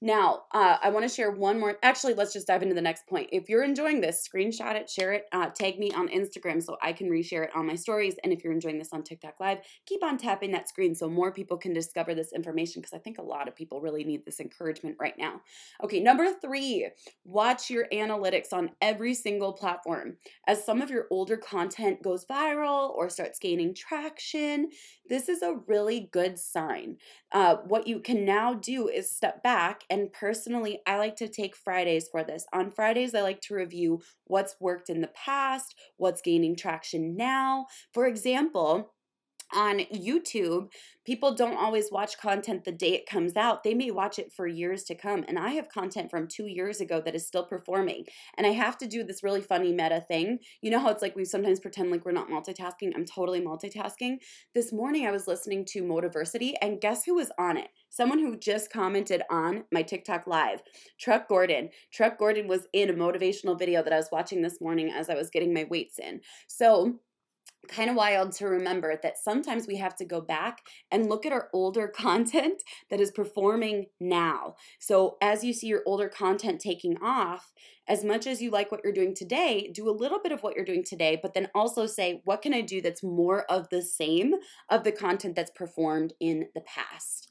Now, 0.00 0.42
uh, 0.52 0.76
I 0.82 0.90
want 0.90 1.08
to 1.08 1.14
share 1.14 1.30
one 1.30 1.58
more. 1.58 1.78
Actually, 1.82 2.14
let's 2.14 2.32
just 2.32 2.46
dive 2.46 2.62
into 2.62 2.74
the 2.74 2.82
next 2.82 3.06
point. 3.06 3.28
If 3.32 3.48
you're 3.48 3.64
enjoying 3.64 4.00
this, 4.00 4.26
screenshot 4.26 4.74
it, 4.74 4.90
share 4.90 5.12
it, 5.12 5.26
uh, 5.32 5.46
tag 5.46 5.78
me 5.78 5.90
on 5.92 6.08
Instagram 6.08 6.62
so 6.62 6.76
I 6.82 6.92
can 6.92 7.08
reshare 7.08 7.44
it 7.44 7.54
on 7.54 7.66
my 7.66 7.74
stories. 7.74 8.14
And 8.22 8.32
if 8.32 8.44
you're 8.44 8.52
enjoying 8.52 8.78
this 8.78 8.92
on 8.92 9.02
TikTok 9.02 9.40
Live, 9.40 9.58
keep 9.86 10.02
on 10.02 10.18
tapping 10.18 10.52
that 10.52 10.68
screen 10.68 10.94
so 10.94 11.08
more 11.08 11.32
people 11.32 11.56
can 11.56 11.72
discover 11.72 12.14
this 12.14 12.32
information 12.32 12.82
because 12.82 12.94
I 12.94 12.98
think 12.98 13.18
a 13.18 13.22
lot 13.22 13.48
of 13.48 13.56
people 13.56 13.80
really 13.80 14.04
need 14.04 14.24
this 14.24 14.40
encouragement 14.40 14.96
right 15.00 15.14
now. 15.18 15.40
Okay, 15.82 16.00
number 16.00 16.28
three, 16.40 16.88
watch 17.34 17.68
your 17.68 17.86
analytics 17.92 18.52
on 18.52 18.70
every 18.80 19.12
single 19.12 19.52
platform. 19.52 20.16
As 20.46 20.64
some 20.64 20.80
of 20.80 20.88
your 20.88 21.06
older 21.10 21.36
content 21.36 22.00
goes 22.00 22.24
viral 22.24 22.90
or 22.90 23.10
starts 23.10 23.40
gaining 23.40 23.74
traction, 23.74 24.70
this 25.08 25.28
is 25.28 25.42
a 25.42 25.56
really 25.66 26.08
good 26.12 26.38
sign. 26.38 26.96
Uh, 27.32 27.56
what 27.66 27.88
you 27.88 27.98
can 27.98 28.24
now 28.24 28.54
do 28.54 28.88
is 28.88 29.10
step 29.10 29.42
back, 29.42 29.82
and 29.90 30.12
personally, 30.12 30.80
I 30.86 30.96
like 30.96 31.16
to 31.16 31.28
take 31.28 31.56
Fridays 31.56 32.08
for 32.08 32.22
this. 32.22 32.46
On 32.52 32.70
Fridays, 32.70 33.14
I 33.14 33.22
like 33.22 33.40
to 33.42 33.54
review 33.54 34.00
what's 34.26 34.54
worked 34.60 34.88
in 34.88 35.00
the 35.00 35.08
past, 35.08 35.74
what's 35.96 36.22
gaining 36.22 36.54
traction 36.54 37.16
now. 37.16 37.66
For 37.92 38.06
example, 38.06 38.92
on 39.52 39.80
YouTube, 39.92 40.68
people 41.04 41.34
don't 41.34 41.56
always 41.56 41.90
watch 41.90 42.18
content 42.18 42.64
the 42.64 42.72
day 42.72 42.94
it 42.94 43.06
comes 43.06 43.36
out. 43.36 43.62
They 43.62 43.74
may 43.74 43.90
watch 43.90 44.18
it 44.18 44.32
for 44.32 44.46
years 44.46 44.84
to 44.84 44.94
come. 44.94 45.24
And 45.28 45.38
I 45.38 45.50
have 45.50 45.68
content 45.68 46.10
from 46.10 46.28
two 46.28 46.46
years 46.46 46.80
ago 46.80 47.00
that 47.04 47.14
is 47.14 47.26
still 47.26 47.44
performing. 47.44 48.04
And 48.36 48.46
I 48.46 48.50
have 48.50 48.78
to 48.78 48.86
do 48.86 49.04
this 49.04 49.22
really 49.22 49.40
funny 49.40 49.72
meta 49.72 50.00
thing. 50.06 50.38
You 50.62 50.70
know 50.70 50.78
how 50.78 50.90
it's 50.90 51.02
like 51.02 51.16
we 51.16 51.24
sometimes 51.24 51.60
pretend 51.60 51.90
like 51.90 52.04
we're 52.04 52.12
not 52.12 52.28
multitasking? 52.28 52.92
I'm 52.94 53.04
totally 53.04 53.40
multitasking. 53.40 54.16
This 54.54 54.72
morning 54.72 55.06
I 55.06 55.10
was 55.10 55.26
listening 55.26 55.64
to 55.66 55.82
Motiversity, 55.82 56.54
and 56.62 56.80
guess 56.80 57.04
who 57.04 57.14
was 57.14 57.30
on 57.38 57.56
it? 57.56 57.68
Someone 57.90 58.18
who 58.18 58.36
just 58.36 58.72
commented 58.72 59.22
on 59.30 59.64
my 59.70 59.82
TikTok 59.82 60.26
live, 60.26 60.62
Truck 60.98 61.28
Gordon. 61.28 61.70
Truck 61.92 62.18
Gordon 62.18 62.48
was 62.48 62.66
in 62.72 62.90
a 62.90 62.94
motivational 62.94 63.58
video 63.58 63.82
that 63.82 63.92
I 63.92 63.96
was 63.96 64.08
watching 64.10 64.42
this 64.42 64.60
morning 64.60 64.90
as 64.90 65.08
I 65.08 65.14
was 65.14 65.30
getting 65.30 65.54
my 65.54 65.64
weights 65.64 65.98
in. 65.98 66.20
So, 66.48 66.98
kind 67.68 67.90
of 67.90 67.96
wild 67.96 68.32
to 68.32 68.46
remember 68.46 68.98
that 69.02 69.18
sometimes 69.18 69.66
we 69.66 69.76
have 69.76 69.96
to 69.96 70.04
go 70.04 70.20
back 70.20 70.62
and 70.90 71.08
look 71.08 71.26
at 71.26 71.32
our 71.32 71.48
older 71.52 71.88
content 71.96 72.62
that 72.90 73.00
is 73.00 73.10
performing 73.10 73.86
now. 74.00 74.54
So, 74.78 75.16
as 75.20 75.44
you 75.44 75.52
see 75.52 75.66
your 75.66 75.82
older 75.86 76.08
content 76.08 76.60
taking 76.60 76.96
off, 77.02 77.52
as 77.86 78.04
much 78.04 78.26
as 78.26 78.40
you 78.40 78.50
like 78.50 78.72
what 78.72 78.80
you're 78.82 78.92
doing 78.92 79.14
today, 79.14 79.70
do 79.74 79.88
a 79.88 79.92
little 79.92 80.18
bit 80.18 80.32
of 80.32 80.42
what 80.42 80.56
you're 80.56 80.64
doing 80.64 80.84
today, 80.84 81.18
but 81.20 81.34
then 81.34 81.48
also 81.54 81.86
say, 81.86 82.22
what 82.24 82.40
can 82.40 82.54
I 82.54 82.62
do 82.62 82.80
that's 82.80 83.02
more 83.02 83.44
of 83.50 83.68
the 83.68 83.82
same 83.82 84.34
of 84.70 84.84
the 84.84 84.92
content 84.92 85.36
that's 85.36 85.50
performed 85.50 86.14
in 86.18 86.48
the 86.54 86.62
past? 86.62 87.28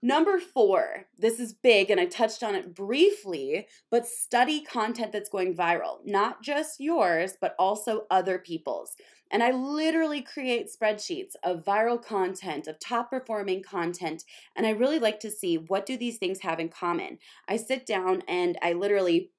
Number 0.00 0.38
four, 0.38 1.06
this 1.18 1.40
is 1.40 1.52
big 1.52 1.90
and 1.90 2.00
I 2.00 2.06
touched 2.06 2.44
on 2.44 2.54
it 2.54 2.72
briefly, 2.72 3.66
but 3.90 4.06
study 4.06 4.60
content 4.60 5.10
that's 5.10 5.28
going 5.28 5.56
viral, 5.56 5.98
not 6.04 6.40
just 6.40 6.78
yours, 6.78 7.32
but 7.40 7.56
also 7.58 8.06
other 8.08 8.38
people's. 8.38 8.94
And 9.30 9.42
I 9.42 9.50
literally 9.50 10.22
create 10.22 10.70
spreadsheets 10.70 11.32
of 11.42 11.64
viral 11.64 12.02
content, 12.02 12.68
of 12.68 12.78
top 12.78 13.10
performing 13.10 13.62
content, 13.62 14.24
and 14.54 14.66
I 14.66 14.70
really 14.70 15.00
like 15.00 15.18
to 15.20 15.30
see 15.32 15.58
what 15.58 15.84
do 15.84 15.96
these 15.96 16.16
things 16.16 16.40
have 16.40 16.60
in 16.60 16.68
common. 16.68 17.18
I 17.48 17.56
sit 17.56 17.84
down 17.84 18.22
and 18.28 18.56
I 18.62 18.74
literally 18.74 19.32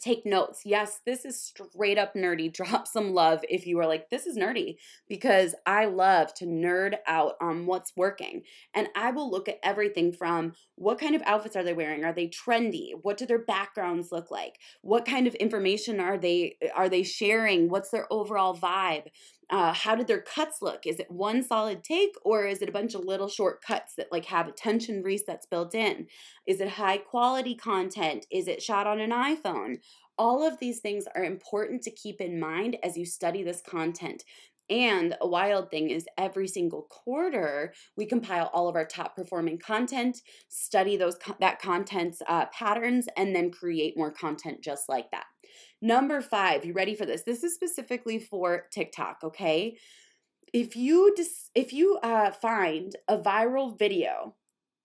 take 0.00 0.24
notes. 0.24 0.62
Yes, 0.64 1.00
this 1.04 1.24
is 1.24 1.40
straight 1.40 1.98
up 1.98 2.14
nerdy. 2.14 2.52
Drop 2.62 2.86
some 2.86 3.12
love 3.12 3.40
if 3.48 3.66
you 3.66 3.78
are 3.80 3.86
like, 3.86 4.10
this 4.10 4.26
is 4.26 4.36
nerdy, 4.36 4.76
because 5.08 5.54
I 5.66 5.86
love 5.86 6.34
to 6.34 6.46
nerd 6.46 6.96
out 7.06 7.34
on 7.40 7.66
what's 7.66 7.92
working. 7.96 8.42
And 8.74 8.88
I 8.96 9.10
will 9.10 9.30
look 9.30 9.48
at 9.48 9.58
everything 9.62 10.12
from 10.12 10.52
what 10.76 10.98
kind 10.98 11.14
of 11.14 11.22
outfits 11.22 11.56
are 11.56 11.64
they 11.64 11.72
wearing? 11.72 12.04
Are 12.04 12.12
they 12.12 12.28
trendy? 12.28 12.90
What 13.02 13.16
do 13.18 13.26
their 13.26 13.38
backgrounds 13.38 14.10
look 14.10 14.30
like? 14.30 14.58
What 14.82 15.04
kind 15.04 15.26
of 15.26 15.34
information 15.36 16.00
are 16.00 16.18
they 16.18 16.56
eh, 16.62 16.68
are 16.74 16.88
they 16.88 17.02
sharing? 17.02 17.68
What's 17.68 17.90
their 17.90 18.12
overall 18.12 18.56
vibe? 18.56 19.06
Uh, 19.50 19.72
how 19.72 19.94
did 19.94 20.06
their 20.06 20.20
cuts 20.20 20.62
look? 20.62 20.86
Is 20.86 20.98
it 20.98 21.10
one 21.10 21.42
solid 21.42 21.84
take 21.84 22.14
or 22.24 22.46
is 22.46 22.62
it 22.62 22.68
a 22.68 22.72
bunch 22.72 22.94
of 22.94 23.04
little 23.04 23.28
short 23.28 23.62
cuts 23.62 23.94
that 23.96 24.10
like 24.10 24.26
have 24.26 24.48
attention 24.48 25.02
resets 25.02 25.48
built 25.50 25.74
in? 25.74 26.06
Is 26.46 26.60
it 26.60 26.68
high 26.70 26.98
quality 26.98 27.54
content? 27.54 28.26
Is 28.30 28.48
it 28.48 28.62
shot 28.62 28.86
on 28.86 29.00
an 29.00 29.10
iPhone? 29.10 29.76
All 30.16 30.46
of 30.46 30.58
these 30.58 30.80
things 30.80 31.04
are 31.14 31.24
important 31.24 31.82
to 31.82 31.90
keep 31.90 32.20
in 32.20 32.38
mind 32.38 32.76
as 32.82 32.96
you 32.96 33.04
study 33.04 33.42
this 33.42 33.60
content. 33.60 34.24
And 34.70 35.16
a 35.20 35.26
wild 35.26 35.70
thing 35.70 35.90
is 35.90 36.06
every 36.16 36.48
single 36.48 36.82
quarter 36.82 37.74
we 37.96 38.06
compile 38.06 38.50
all 38.54 38.68
of 38.68 38.76
our 38.76 38.86
top 38.86 39.16
performing 39.16 39.58
content, 39.58 40.22
study 40.48 40.96
those 40.96 41.16
that 41.40 41.60
content's 41.60 42.22
uh, 42.26 42.46
patterns, 42.46 43.06
and 43.16 43.34
then 43.34 43.50
create 43.50 43.98
more 43.98 44.12
content 44.12 44.62
just 44.62 44.88
like 44.88 45.10
that. 45.10 45.24
Number 45.84 46.20
five, 46.20 46.64
you 46.64 46.72
ready 46.72 46.94
for 46.94 47.04
this? 47.04 47.22
This 47.22 47.42
is 47.42 47.54
specifically 47.54 48.20
for 48.20 48.66
TikTok, 48.70 49.18
okay? 49.24 49.76
If 50.52 50.76
you 50.76 51.12
dis- 51.16 51.50
if 51.56 51.72
you 51.72 51.98
uh, 52.04 52.30
find 52.30 52.94
a 53.08 53.18
viral 53.18 53.76
video, 53.76 54.36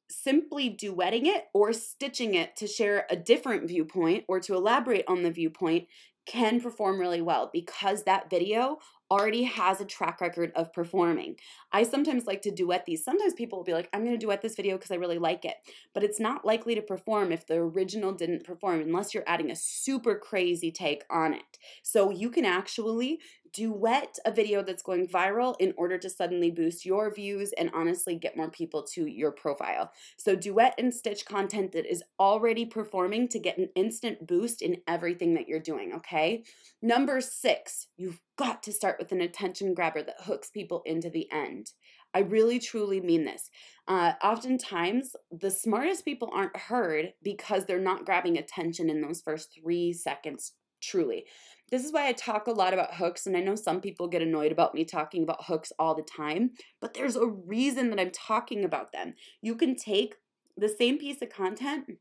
simply 0.10 0.72
duetting 0.72 1.26
it 1.26 1.46
or 1.54 1.72
stitching 1.72 2.34
it 2.34 2.56
to 2.56 2.66
share 2.66 3.06
a 3.12 3.16
different 3.16 3.68
viewpoint 3.68 4.26
or 4.28 4.40
to 4.40 4.56
elaborate 4.56 5.06
on 5.08 5.22
the 5.22 5.30
viewpoint 5.30 5.88
can 6.26 6.60
perform 6.60 7.00
really 7.00 7.22
well 7.22 7.52
because 7.54 8.04
that 8.04 8.30
video 8.30 8.80
already 9.10 9.44
has 9.44 9.80
a 9.80 9.86
track 9.86 10.22
record 10.22 10.52
of 10.56 10.74
performing. 10.74 11.36
I 11.72 11.84
sometimes 11.84 12.26
like 12.26 12.42
to 12.44 12.52
duet 12.52 12.86
these. 12.86 13.04
Sometimes 13.04 13.34
people 13.34 13.60
will 13.60 13.64
be 13.64 13.74
like, 13.74 13.90
I'm 13.94 14.04
going 14.04 14.18
to 14.18 14.26
duet 14.26 14.42
this 14.42 14.56
video 14.56 14.76
because 14.76 14.92
I 14.92 14.96
really 14.96 15.18
like 15.18 15.46
it. 15.46 15.56
But 15.94 16.04
it's 16.04 16.20
not 16.20 16.46
likely 16.46 16.76
to 16.76 16.82
perform 16.82 17.32
if 17.32 17.48
the 17.48 17.56
original 17.56 18.12
didn't 18.12 18.44
perform 18.44 18.82
unless 18.82 19.14
you're 19.14 19.24
adding 19.28 19.52
a 19.52 19.56
super 19.56 20.16
crazy 20.16 20.72
take 20.72 21.04
on 21.10 21.34
it. 21.34 21.58
So 21.84 22.10
you 22.10 22.30
can 22.30 22.46
actually 22.46 23.20
duet 23.54 24.18
a 24.26 24.32
video 24.32 24.62
that's 24.64 24.84
going 24.84 25.08
viral 25.08 25.56
in 25.60 25.74
order 25.78 25.98
to 25.98 26.10
suddenly 26.10 26.52
boost 26.52 26.86
your 26.86 27.14
views 27.14 27.54
and 27.58 27.72
honestly 27.74 28.16
get 28.16 28.38
more 28.38 28.50
people 28.50 28.84
to 28.94 29.06
your 29.06 29.32
profile. 29.32 29.92
So, 30.18 30.36
duet 30.36 30.76
and 30.78 30.94
stitch 30.94 31.26
content 31.26 31.72
that 31.74 31.86
is 31.86 32.04
already 32.20 32.66
performing 32.66 33.28
to 33.30 33.40
get 33.40 33.58
an 33.58 33.70
instant 33.76 34.28
boost 34.28 34.62
in 34.62 34.78
everything 34.88 35.34
that 35.36 35.48
you're 35.48 35.60
doing, 35.60 35.94
okay? 35.94 36.44
Number 36.82 37.22
six, 37.22 37.88
you've 37.98 38.22
got 38.38 38.64
to 38.64 38.72
start 38.72 38.98
with 39.00 39.12
an 39.12 39.22
attention 39.22 39.74
grabber 39.74 40.04
that 40.04 40.22
hooks 40.22 40.50
people 40.50 40.84
into 40.86 41.10
the 41.10 41.32
end. 41.32 41.72
I 42.14 42.20
really 42.20 42.60
truly 42.60 43.02
mean 43.02 43.26
this. 43.26 43.50
Uh, 43.88 44.14
oftentimes, 44.24 45.16
the 45.32 45.52
smartest 45.52 46.06
people 46.06 46.32
aren't 46.34 46.56
heard 46.56 47.14
because 47.24 47.66
they're 47.66 47.80
not 47.80 48.06
grabbing 48.06 48.38
attention 48.38 48.90
in 48.90 49.02
those 49.02 49.22
first 49.22 49.50
three 49.54 49.94
seconds, 49.94 50.54
truly. 50.82 51.26
This 51.70 51.84
is 51.84 51.92
why 51.92 52.08
I 52.08 52.14
talk 52.14 52.48
a 52.48 52.52
lot 52.52 52.74
about 52.74 52.96
hooks, 52.96 53.28
and 53.28 53.36
I 53.36 53.42
know 53.42 53.56
some 53.56 53.82
people 53.82 54.08
get 54.08 54.22
annoyed 54.22 54.54
about 54.54 54.74
me 54.74 54.86
talking 54.86 55.24
about 55.24 55.46
hooks 55.46 55.74
all 55.78 55.96
the 55.96 56.04
time, 56.04 56.52
but 56.80 56.94
there's 56.94 57.18
a 57.18 57.28
reason 57.28 57.90
that 57.90 58.00
I'm 58.00 58.12
talking 58.12 58.64
about 58.64 58.94
them. 58.94 59.16
You 59.42 59.56
can 59.56 59.76
take 59.76 60.16
the 60.56 60.70
same 60.70 60.98
piece 60.98 61.22
of 61.22 61.30
content 61.30 61.98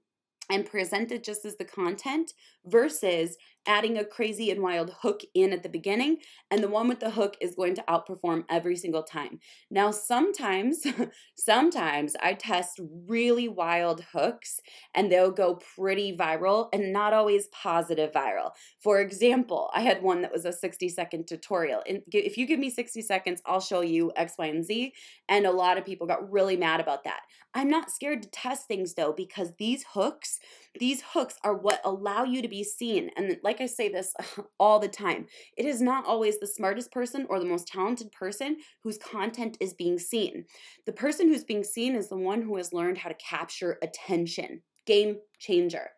and 0.49 0.65
present 0.65 1.11
it 1.11 1.25
just 1.25 1.45
as 1.45 1.57
the 1.57 1.65
content 1.65 2.33
versus 2.65 3.37
adding 3.67 3.99
a 3.99 4.05
crazy 4.05 4.51
and 4.51 4.63
wild 4.63 4.95
hook 5.03 5.23
in 5.35 5.53
at 5.53 5.63
the 5.63 5.69
beginning 5.69 6.19
and 6.51 6.63
the 6.63 6.69
one 6.69 6.89
with 6.89 7.01
the 7.01 7.11
hook 7.11 7.37
is 7.41 7.55
going 7.55 7.75
to 7.75 7.85
outperform 7.89 8.45
every 8.49 8.77
single 8.77 9.03
time. 9.03 9.41
Now 9.71 9.91
sometimes 9.91 10.87
sometimes 11.37 12.17
i 12.21 12.33
test 12.35 12.81
really 13.09 13.49
wild 13.49 14.05
hooks 14.13 14.61
and 14.95 15.11
they'll 15.11 15.31
go 15.31 15.61
pretty 15.77 16.17
viral 16.17 16.69
and 16.73 16.93
not 16.93 17.13
always 17.13 17.49
positive 17.49 18.13
viral. 18.13 18.51
For 18.81 19.01
example 19.01 19.71
i 19.75 19.81
had 19.81 20.03
one 20.03 20.23
that 20.23 20.33
was 20.33 20.45
a 20.45 20.53
60 20.53 20.89
second 20.89 21.27
tutorial 21.27 21.83
and 21.89 22.03
if 22.13 22.37
you 22.37 22.47
give 22.47 22.59
me 22.59 22.71
60 22.71 23.03
seconds 23.03 23.43
i'll 23.47 23.61
show 23.61 23.81
you 23.81 24.13
x 24.17 24.35
y 24.39 24.47
and 24.47 24.65
z 24.65 24.93
and 25.29 25.47
a 25.47 25.51
lot 25.51 25.79
of 25.79 25.85
people 25.85 26.07
got 26.07 26.31
really 26.31 26.57
mad 26.57 26.81
about 26.81 27.05
that. 27.05 27.21
I'm 27.55 27.71
not 27.71 27.91
scared 27.91 28.23
to 28.23 28.31
test 28.31 28.69
things 28.69 28.95
though 28.95 29.13
because 29.13 29.53
these 29.59 29.85
hooks 29.95 30.39
these 30.79 31.03
hooks 31.13 31.37
are 31.43 31.55
what 31.55 31.81
allow 31.85 32.25
you 32.25 32.43
to 32.43 32.49
be 32.49 32.65
seen. 32.65 33.11
And 33.17 33.37
like 33.43 33.61
I 33.61 33.67
say 33.67 33.89
this 33.89 34.15
all 34.61 34.79
the 34.79 34.89
time, 34.89 35.27
it 35.57 35.67
is 35.67 35.81
not 35.81 36.07
always 36.07 36.39
the 36.39 36.47
smartest 36.47 36.93
person 36.93 37.27
or 37.29 37.39
the 37.39 37.47
most 37.47 37.69
talented 37.69 38.13
person 38.13 38.57
whose 38.83 38.99
content 38.99 39.57
is 39.61 39.75
being 39.75 39.99
seen. 39.99 40.45
The 40.87 40.93
person 40.93 41.29
who's 41.29 41.45
being 41.45 41.65
seen 41.65 41.95
is 41.95 42.09
the 42.09 42.17
one 42.17 42.43
who 42.43 42.57
has 42.57 42.73
learned 42.73 42.99
how 42.99 43.09
to 43.09 43.17
capture 43.17 43.79
attention. 43.83 44.63
Game 44.87 45.17
changer. 45.39 45.91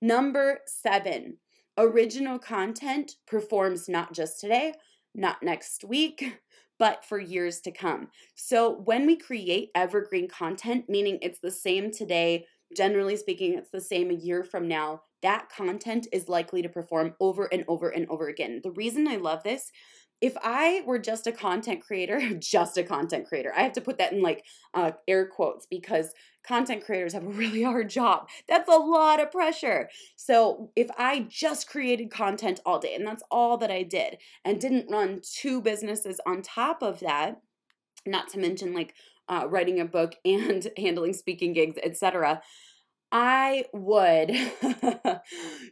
Number 0.00 0.60
seven, 0.66 1.38
original 1.76 2.38
content 2.38 3.12
performs 3.26 3.88
not 3.88 4.12
just 4.12 4.40
today, 4.40 4.74
not 5.14 5.42
next 5.42 5.84
week, 5.84 6.40
but 6.78 7.04
for 7.04 7.18
years 7.18 7.60
to 7.60 7.72
come. 7.72 8.08
So 8.36 8.82
when 8.84 9.06
we 9.06 9.16
create 9.16 9.70
evergreen 9.74 10.28
content, 10.28 10.84
meaning 10.88 11.18
it's 11.20 11.40
the 11.40 11.50
same 11.50 11.90
today, 11.90 12.46
generally 12.76 13.16
speaking, 13.16 13.54
it's 13.54 13.70
the 13.70 13.80
same 13.80 14.10
a 14.10 14.14
year 14.14 14.44
from 14.44 14.68
now. 14.68 15.02
That 15.22 15.48
content 15.48 16.06
is 16.12 16.28
likely 16.28 16.62
to 16.62 16.68
perform 16.68 17.14
over 17.20 17.46
and 17.46 17.64
over 17.66 17.88
and 17.88 18.06
over 18.08 18.28
again. 18.28 18.60
The 18.62 18.70
reason 18.70 19.08
I 19.08 19.16
love 19.16 19.42
this 19.42 19.70
if 20.20 20.36
I 20.42 20.82
were 20.84 20.98
just 20.98 21.26
a 21.26 21.32
content 21.32 21.80
creator, 21.80 22.34
just 22.38 22.76
a 22.76 22.82
content 22.82 23.28
creator, 23.28 23.52
I 23.56 23.62
have 23.62 23.72
to 23.74 23.80
put 23.80 23.98
that 23.98 24.12
in 24.12 24.22
like 24.22 24.44
uh, 24.74 24.92
air 25.06 25.26
quotes 25.26 25.66
because 25.66 26.12
content 26.44 26.84
creators 26.84 27.12
have 27.12 27.24
a 27.24 27.30
really 27.30 27.62
hard 27.62 27.90
job. 27.90 28.28
That's 28.48 28.68
a 28.68 28.78
lot 28.78 29.20
of 29.20 29.30
pressure. 29.30 29.88
So 30.16 30.70
if 30.74 30.88
I 30.98 31.26
just 31.28 31.68
created 31.68 32.10
content 32.10 32.60
all 32.64 32.78
day 32.78 32.94
and 32.94 33.06
that's 33.06 33.22
all 33.30 33.56
that 33.58 33.70
I 33.70 33.82
did 33.82 34.18
and 34.44 34.60
didn't 34.60 34.90
run 34.90 35.20
two 35.22 35.60
businesses 35.60 36.20
on 36.26 36.42
top 36.42 36.82
of 36.82 37.00
that, 37.00 37.40
not 38.06 38.28
to 38.30 38.38
mention 38.38 38.72
like 38.72 38.94
uh, 39.28 39.46
writing 39.48 39.80
a 39.80 39.84
book 39.84 40.14
and 40.24 40.68
handling 40.76 41.12
speaking 41.12 41.52
gigs, 41.52 41.76
etc. 41.82 42.42
I 43.10 43.64
would 43.72 44.32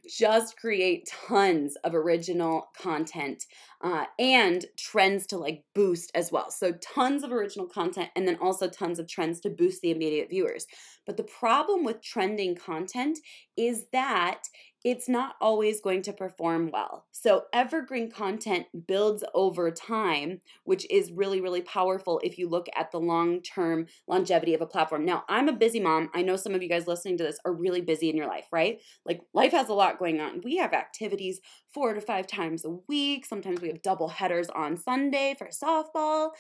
just 0.09 0.57
create 0.57 1.07
tons 1.29 1.77
of 1.85 1.95
original 1.95 2.69
content 2.81 3.45
uh, 3.85 4.05
and 4.19 4.65
trends 4.79 5.27
to 5.27 5.37
like 5.37 5.63
boost 5.75 6.11
as 6.15 6.33
well. 6.33 6.51
So, 6.51 6.73
tons 6.73 7.25
of 7.25 7.33
original 7.33 7.67
content 7.67 8.09
and 8.17 8.27
then 8.27 8.39
also 8.41 8.71
tons 8.71 8.99
of 8.99 9.07
trends 9.07 9.41
to 9.41 9.51
boost 9.51 9.83
the 9.83 9.91
immediate 9.91 10.31
viewers. 10.31 10.67
But 11.05 11.19
the 11.19 11.25
problem 11.25 11.85
with 11.85 12.03
trending 12.03 12.57
content 12.57 13.19
is 13.57 13.85
that 13.93 14.41
it's 14.87 15.09
not 15.09 15.35
always 15.41 15.81
going 15.81 16.01
to 16.01 16.13
perform 16.13 16.71
well. 16.73 17.07
So, 17.11 17.47
evergreen 17.53 18.09
content 18.09 18.87
builds 18.87 19.25
over 19.35 19.73
time, 19.73 20.41
which 20.63 20.87
is 20.89 21.11
really, 21.11 21.41
really 21.41 21.61
powerful 21.61 22.21
if 22.23 22.39
you 22.39 22.49
look 22.49 22.69
at 22.77 22.93
the 22.93 23.01
long 23.01 23.43
term 23.43 23.87
longevity 24.07 24.55
of 24.55 24.61
a 24.61 24.67
platform. 24.67 25.05
Now, 25.05 25.25
I'm 25.29 25.49
a 25.49 25.53
busy 25.53 25.81
mom. 25.81 26.09
I 26.15 26.23
know 26.23 26.37
some 26.37 26.55
of 26.55 26.63
you 26.63 26.69
guys 26.69 26.87
listening 26.87 27.19
to 27.19 27.25
this 27.25 27.41
are 27.45 27.53
really 27.53 27.81
busy 27.81 28.09
in 28.09 28.17
your 28.17 28.29
life, 28.29 28.47
right? 28.53 28.81
Like, 29.05 29.23
life 29.35 29.51
has 29.51 29.69
a 29.69 29.75
lot 29.75 29.99
going 29.99 30.21
on. 30.21 30.41
We 30.45 30.59
have 30.59 30.73
activities 30.73 31.41
four 31.75 31.93
to 31.93 32.01
five 32.01 32.29
times 32.29 32.65
a 32.65 32.79
week. 32.87 33.27
Sometimes 33.27 33.61
we 33.61 33.67
have 33.67 33.83
double 33.83 34.11
headers 34.11 34.49
on 34.55 34.77
Sunday 34.77 35.35
for 35.37 35.49
softball. 35.49 36.31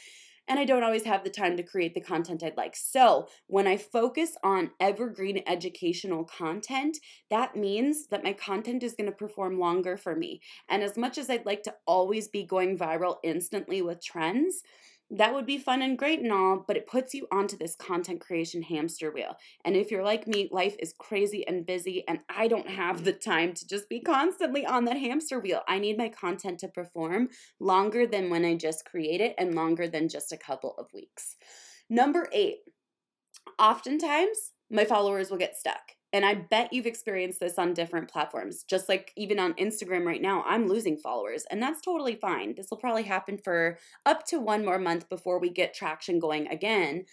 And 0.48 0.58
I 0.58 0.64
don't 0.64 0.82
always 0.82 1.04
have 1.04 1.24
the 1.24 1.30
time 1.30 1.56
to 1.56 1.62
create 1.62 1.94
the 1.94 2.00
content 2.00 2.42
I'd 2.42 2.56
like. 2.56 2.76
So, 2.76 3.28
when 3.46 3.66
I 3.66 3.76
focus 3.76 4.36
on 4.42 4.70
evergreen 4.80 5.42
educational 5.46 6.24
content, 6.24 6.98
that 7.30 7.56
means 7.56 8.06
that 8.08 8.24
my 8.24 8.32
content 8.32 8.82
is 8.82 8.94
going 8.94 9.10
to 9.10 9.16
perform 9.16 9.58
longer 9.58 9.96
for 9.96 10.14
me. 10.14 10.40
And 10.68 10.82
as 10.82 10.96
much 10.96 11.18
as 11.18 11.28
I'd 11.30 11.46
like 11.46 11.62
to 11.64 11.74
always 11.86 12.28
be 12.28 12.44
going 12.44 12.78
viral 12.78 13.16
instantly 13.22 13.82
with 13.82 14.04
trends, 14.04 14.62
that 15.10 15.32
would 15.32 15.46
be 15.46 15.58
fun 15.58 15.82
and 15.82 15.96
great 15.96 16.20
and 16.20 16.32
all, 16.32 16.64
but 16.66 16.76
it 16.76 16.86
puts 16.86 17.14
you 17.14 17.28
onto 17.30 17.56
this 17.56 17.76
content 17.76 18.20
creation 18.20 18.62
hamster 18.62 19.12
wheel. 19.12 19.36
And 19.64 19.76
if 19.76 19.90
you're 19.90 20.02
like 20.02 20.26
me, 20.26 20.48
life 20.50 20.74
is 20.80 20.94
crazy 20.98 21.46
and 21.46 21.64
busy, 21.64 22.04
and 22.08 22.20
I 22.28 22.48
don't 22.48 22.68
have 22.68 23.04
the 23.04 23.12
time 23.12 23.52
to 23.54 23.66
just 23.66 23.88
be 23.88 24.00
constantly 24.00 24.66
on 24.66 24.84
that 24.86 24.96
hamster 24.96 25.38
wheel. 25.38 25.62
I 25.68 25.78
need 25.78 25.96
my 25.96 26.08
content 26.08 26.58
to 26.60 26.68
perform 26.68 27.28
longer 27.60 28.06
than 28.06 28.30
when 28.30 28.44
I 28.44 28.56
just 28.56 28.84
create 28.84 29.20
it 29.20 29.34
and 29.38 29.54
longer 29.54 29.86
than 29.86 30.08
just 30.08 30.32
a 30.32 30.36
couple 30.36 30.74
of 30.76 30.92
weeks. 30.92 31.36
Number 31.88 32.28
eight, 32.32 32.58
oftentimes 33.60 34.52
my 34.70 34.84
followers 34.84 35.30
will 35.30 35.38
get 35.38 35.56
stuck. 35.56 35.92
And 36.16 36.24
I 36.24 36.32
bet 36.32 36.72
you've 36.72 36.86
experienced 36.86 37.40
this 37.40 37.58
on 37.58 37.74
different 37.74 38.10
platforms. 38.10 38.64
Just 38.64 38.88
like 38.88 39.12
even 39.16 39.38
on 39.38 39.52
Instagram 39.54 40.06
right 40.06 40.22
now, 40.22 40.42
I'm 40.46 40.66
losing 40.66 40.96
followers, 40.96 41.44
and 41.50 41.62
that's 41.62 41.82
totally 41.82 42.14
fine. 42.14 42.54
This 42.54 42.68
will 42.70 42.78
probably 42.78 43.02
happen 43.02 43.36
for 43.36 43.76
up 44.06 44.24
to 44.28 44.40
one 44.40 44.64
more 44.64 44.78
month 44.78 45.10
before 45.10 45.38
we 45.38 45.50
get 45.50 45.74
traction 45.74 46.18
going 46.18 46.48
again. 46.48 47.04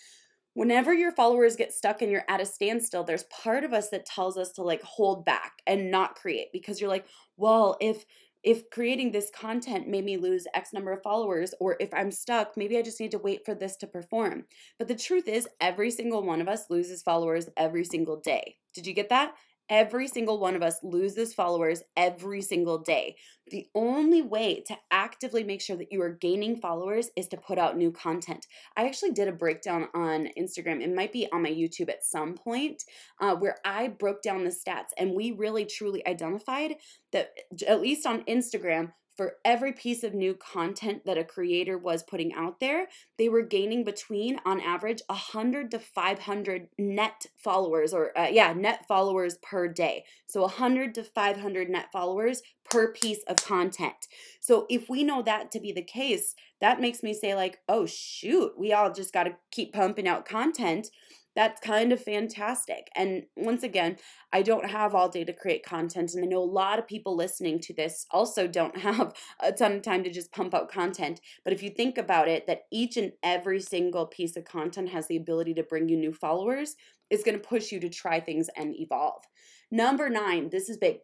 Whenever 0.54 0.94
your 0.94 1.12
followers 1.12 1.58
get 1.58 1.74
stuck 1.74 2.02
and 2.02 2.14
you're 2.14 2.24
at 2.30 2.40
a 2.40 2.46
standstill, 2.46 3.04
there's 3.04 3.24
part 3.26 3.66
of 3.66 3.74
us 3.74 3.90
that 3.90 4.06
tells 4.06 4.38
us 4.38 4.54
to 4.54 4.64
like 4.64 4.82
hold 4.84 5.26
back 5.26 5.62
and 5.68 5.92
not 5.92 6.16
create 6.16 6.54
because 6.54 6.80
you're 6.80 6.90
like, 6.90 7.06
well, 7.36 7.76
if 7.82 8.06
if 8.44 8.70
creating 8.70 9.12
this 9.12 9.32
content 9.34 9.88
made 9.88 10.04
me 10.06 10.18
lose 10.18 10.46
X 10.54 10.74
number 10.74 10.92
of 10.92 11.02
followers, 11.02 11.54
or 11.60 11.78
if 11.80 11.94
I'm 11.94 12.12
stuck, 12.12 12.58
maybe 12.58 12.78
I 12.78 12.82
just 12.82 13.00
need 13.00 13.12
to 13.12 13.18
wait 13.20 13.46
for 13.46 13.56
this 13.56 13.76
to 13.78 13.88
perform. 13.88 14.46
But 14.78 14.88
the 14.88 14.96
truth 14.96 15.28
is, 15.28 15.48
every 15.62 15.92
single 15.92 16.24
one 16.24 16.42
of 16.42 16.48
us 16.48 16.70
loses 16.70 17.02
followers 17.02 17.50
every 17.58 17.86
single 17.86 18.20
day. 18.20 18.58
Did 18.74 18.86
you 18.86 18.94
get 18.94 19.10
that? 19.10 19.34
Every 19.74 20.08
single 20.08 20.38
one 20.38 20.56
of 20.56 20.62
us 20.62 20.78
loses 20.84 21.34
followers 21.34 21.82
every 21.98 22.44
single 22.44 22.78
day. 22.78 23.16
The 23.50 23.66
only 23.74 24.22
way 24.22 24.62
to 24.68 24.78
actively 24.92 25.44
make 25.44 25.62
sure 25.62 25.76
that 25.78 25.92
you 25.92 26.00
are 26.04 26.12
gaining 26.12 26.58
followers 26.58 27.10
is 27.18 27.28
to 27.30 27.38
put 27.38 27.58
out 27.58 27.76
new 27.76 27.92
content. 27.92 28.46
I 28.78 28.86
actually 28.86 29.14
did 29.14 29.28
a 29.28 29.32
breakdown 29.32 29.88
on 29.96 30.30
Instagram. 30.38 30.84
It 30.84 30.94
might 30.94 31.12
be 31.12 31.28
on 31.34 31.42
my 31.42 31.50
YouTube 31.50 31.90
at 31.90 32.06
some 32.06 32.36
point 32.36 32.84
uh, 33.20 33.36
where 33.36 33.58
I 33.66 33.88
broke 33.88 34.22
down 34.22 34.44
the 34.44 34.52
stats 34.52 34.94
and 35.00 35.16
we 35.16 35.32
really 35.32 35.66
truly 35.66 36.06
identified 36.06 36.76
that, 37.12 37.32
at 37.68 37.82
least 37.82 38.06
on 38.06 38.22
Instagram, 38.26 38.92
for 39.16 39.36
every 39.46 39.72
piece 39.72 40.04
of 40.04 40.14
new 40.14 40.34
content 40.34 41.06
that 41.06 41.18
a 41.18 41.24
creator 41.24 41.78
was 41.78 42.04
putting 42.04 42.34
out 42.34 42.60
there, 42.60 42.88
they 43.18 43.30
were 43.30 43.42
gaining 43.42 43.84
between, 43.84 44.40
on 44.46 44.60
average, 44.60 45.02
100 45.08 45.72
to 45.72 45.80
500 45.80 46.68
net 46.78 47.26
followers, 47.38 47.94
or 47.94 48.18
uh, 48.18 48.28
yeah, 48.32 48.54
net 48.54 48.88
followers 48.88 49.38
per 49.44 49.68
day. 49.68 50.06
So 50.28 50.42
100 50.42 50.96
to 50.96 51.04
500 51.04 51.70
net 51.70 51.92
followers 51.92 52.42
per 52.70 52.92
piece 52.92 53.24
of 53.28 53.44
content. 53.44 54.08
So 54.40 54.66
if 54.70 54.90
we 54.90 55.04
know 55.04 55.22
that 55.22 55.52
to 55.52 55.60
be 55.60 55.72
the 55.72 55.84
case, 55.84 56.36
that 56.62 56.82
makes 56.82 57.04
me 57.04 57.14
say, 57.14 57.36
like, 57.36 57.60
oh, 57.68 57.86
shoot, 57.86 58.54
we 58.58 58.74
all 58.74 58.92
just 58.92 59.14
got 59.14 59.24
to 59.24 59.36
keep 59.52 59.74
pumping 59.74 60.08
out 60.08 60.26
content 60.26 60.88
that's 61.36 61.60
kind 61.62 61.92
of 61.92 62.02
fantastic. 62.02 62.90
And 62.96 63.24
once 63.36 63.64
again, 63.64 63.98
I 64.32 64.42
don't 64.42 64.70
have 64.70 64.94
all 64.94 65.10
day 65.10 65.24
to 65.24 65.34
create 65.34 65.66
content. 65.66 66.14
And 66.14 66.24
I 66.24 66.28
know 66.28 66.44
a 66.44 66.46
lot 66.46 66.80
of 66.80 66.88
people 66.88 67.16
listening 67.16 67.60
to 67.62 67.74
this 67.74 68.06
also 68.12 68.48
don't 68.48 68.78
have 68.80 69.14
a 69.42 69.52
ton 69.52 69.74
of 69.74 69.82
time 69.82 70.04
to 70.04 70.12
just 70.12 70.32
pump 70.32 70.54
out 70.54 70.72
content. 70.72 71.22
But 71.44 71.54
if 71.54 71.64
you 71.64 71.70
think 71.70 71.98
about 71.98 72.28
it, 72.28 72.48
that 72.48 72.64
each 72.72 72.98
and 72.98 73.14
every 73.24 73.60
single 73.60 74.06
piece 74.06 74.36
of 74.38 74.46
content 74.46 74.90
has 74.90 75.08
the 75.08 75.18
ability 75.18 75.54
to 75.56 75.64
bring 75.64 75.90
you 75.90 75.98
new 75.98 76.14
followers, 76.14 76.76
is 77.10 77.24
going 77.24 77.40
to 77.40 77.48
push 77.48 77.72
you 77.72 77.80
to 77.80 77.90
try 77.90 78.20
things 78.20 78.50
and 78.56 78.76
evolve. 78.76 79.24
Number 79.72 80.10
nine, 80.10 80.50
this 80.50 80.70
is 80.70 80.78
big. 80.78 80.98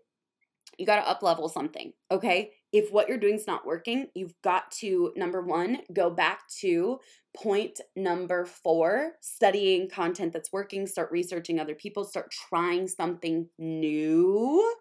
You 0.77 0.85
got 0.85 0.97
to 0.97 1.09
up 1.09 1.23
level 1.23 1.49
something, 1.49 1.91
okay? 2.11 2.51
If 2.71 2.91
what 2.91 3.09
you're 3.09 3.17
doing 3.17 3.35
is 3.35 3.47
not 3.47 3.65
working, 3.65 4.07
you've 4.13 4.39
got 4.43 4.71
to, 4.73 5.11
number 5.15 5.41
one, 5.41 5.79
go 5.91 6.09
back 6.09 6.47
to 6.59 6.99
Point 7.35 7.79
number 7.95 8.43
four 8.45 9.11
studying 9.21 9.87
content 9.87 10.33
that's 10.33 10.51
working, 10.51 10.87
start 10.87 11.11
researching 11.11 11.59
other 11.59 11.75
people, 11.75 12.03
start 12.03 12.31
trying 12.31 12.87
something 12.87 13.47
new. 13.59 14.73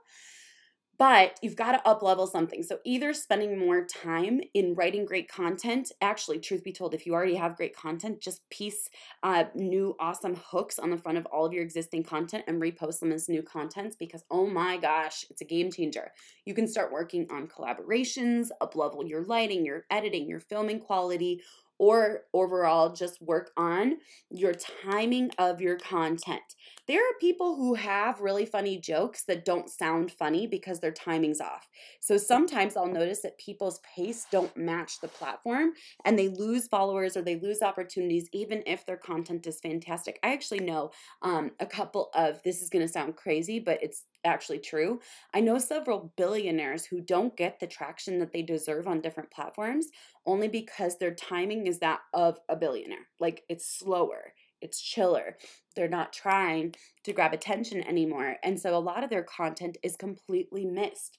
But 0.98 1.38
you've 1.42 1.54
got 1.54 1.72
to 1.72 1.88
up 1.88 2.02
level 2.02 2.26
something. 2.26 2.64
So 2.64 2.80
either 2.84 3.14
spending 3.14 3.56
more 3.56 3.84
time 3.84 4.40
in 4.52 4.74
writing 4.74 5.04
great 5.04 5.28
content. 5.28 5.92
Actually, 6.00 6.40
truth 6.40 6.64
be 6.64 6.72
told, 6.72 6.92
if 6.92 7.06
you 7.06 7.14
already 7.14 7.36
have 7.36 7.56
great 7.56 7.74
content, 7.74 8.20
just 8.20 8.48
piece 8.50 8.90
uh, 9.22 9.44
new 9.54 9.94
awesome 10.00 10.34
hooks 10.34 10.78
on 10.78 10.90
the 10.90 10.96
front 10.96 11.16
of 11.16 11.26
all 11.26 11.46
of 11.46 11.52
your 11.52 11.62
existing 11.62 12.02
content 12.02 12.44
and 12.48 12.60
repost 12.60 12.98
them 12.98 13.12
as 13.12 13.28
new 13.28 13.42
contents 13.42 13.94
because 13.94 14.24
oh 14.30 14.46
my 14.46 14.76
gosh, 14.76 15.24
it's 15.30 15.40
a 15.40 15.44
game 15.44 15.70
changer. 15.70 16.10
You 16.44 16.54
can 16.54 16.66
start 16.66 16.92
working 16.92 17.28
on 17.30 17.46
collaborations, 17.46 18.48
up 18.60 18.74
level 18.74 19.06
your 19.06 19.24
lighting, 19.24 19.64
your 19.64 19.84
editing, 19.90 20.28
your 20.28 20.40
filming 20.40 20.80
quality 20.80 21.42
or 21.78 22.22
overall 22.34 22.92
just 22.92 23.22
work 23.22 23.50
on 23.56 23.96
your 24.30 24.52
timing 24.52 25.30
of 25.38 25.60
your 25.60 25.76
content. 25.76 26.42
There 26.86 27.00
are 27.00 27.18
people 27.20 27.56
who 27.56 27.74
have 27.74 28.20
really 28.20 28.46
funny 28.46 28.78
jokes 28.78 29.24
that 29.24 29.44
don't 29.44 29.68
sound 29.68 30.10
funny 30.10 30.46
because 30.46 30.80
their 30.80 30.92
timing's 30.92 31.40
off. 31.40 31.68
So 32.00 32.16
sometimes 32.16 32.76
I'll 32.76 32.86
notice 32.86 33.20
that 33.22 33.38
people's 33.38 33.80
pace 33.94 34.26
don't 34.30 34.56
match 34.56 35.00
the 35.00 35.08
platform 35.08 35.72
and 36.04 36.18
they 36.18 36.28
lose 36.28 36.66
followers 36.66 37.16
or 37.16 37.22
they 37.22 37.38
lose 37.38 37.60
opportunities 37.62 38.28
even 38.32 38.62
if 38.66 38.86
their 38.86 38.96
content 38.96 39.46
is 39.46 39.60
fantastic. 39.60 40.18
I 40.22 40.32
actually 40.32 40.60
know 40.60 40.90
um, 41.22 41.50
a 41.60 41.66
couple 41.66 42.10
of 42.14 42.42
this 42.42 42.62
is 42.62 42.70
going 42.70 42.86
to 42.86 42.92
sound 42.92 43.16
crazy, 43.16 43.60
but 43.60 43.82
it's 43.82 44.04
actually 44.24 44.58
true. 44.58 45.00
I 45.32 45.40
know 45.40 45.58
several 45.58 46.12
billionaires 46.16 46.84
who 46.84 47.00
don't 47.00 47.36
get 47.36 47.60
the 47.60 47.66
traction 47.66 48.18
that 48.18 48.32
they 48.32 48.42
deserve 48.42 48.86
on 48.86 49.00
different 49.00 49.30
platforms 49.30 49.86
only 50.26 50.48
because 50.48 50.98
their 50.98 51.14
timing 51.14 51.66
is 51.66 51.78
that 51.78 52.00
of 52.12 52.38
a 52.48 52.56
billionaire. 52.56 53.08
Like 53.20 53.44
it's 53.48 53.66
slower, 53.66 54.32
it's 54.60 54.80
chiller. 54.80 55.36
They're 55.76 55.88
not 55.88 56.12
trying 56.12 56.74
to 57.04 57.12
grab 57.12 57.32
attention 57.32 57.86
anymore. 57.86 58.36
And 58.42 58.58
so 58.60 58.76
a 58.76 58.80
lot 58.80 59.04
of 59.04 59.10
their 59.10 59.22
content 59.22 59.78
is 59.82 59.96
completely 59.96 60.64
missed. 60.64 61.18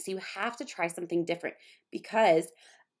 So 0.00 0.10
you 0.10 0.18
have 0.34 0.56
to 0.56 0.64
try 0.64 0.86
something 0.86 1.24
different 1.24 1.56
because 1.90 2.48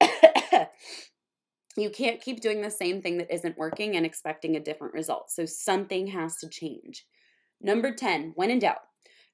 you 1.76 1.90
can't 1.90 2.20
keep 2.20 2.40
doing 2.40 2.60
the 2.60 2.70
same 2.70 3.00
thing 3.00 3.18
that 3.18 3.32
isn't 3.32 3.58
working 3.58 3.96
and 3.96 4.04
expecting 4.04 4.56
a 4.56 4.60
different 4.60 4.94
result. 4.94 5.30
So 5.30 5.46
something 5.46 6.08
has 6.08 6.36
to 6.38 6.48
change. 6.48 7.06
Number 7.60 7.94
10, 7.94 8.32
when 8.34 8.50
in 8.50 8.58
doubt, 8.58 8.80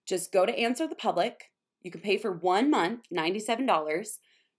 just 0.09 0.33
go 0.33 0.47
to 0.47 0.59
Answer 0.59 0.89
the 0.89 0.95
Public. 0.95 1.51
You 1.83 1.91
can 1.91 2.01
pay 2.01 2.17
for 2.17 2.33
one 2.33 2.71
month, 2.71 3.03
$97. 3.15 3.67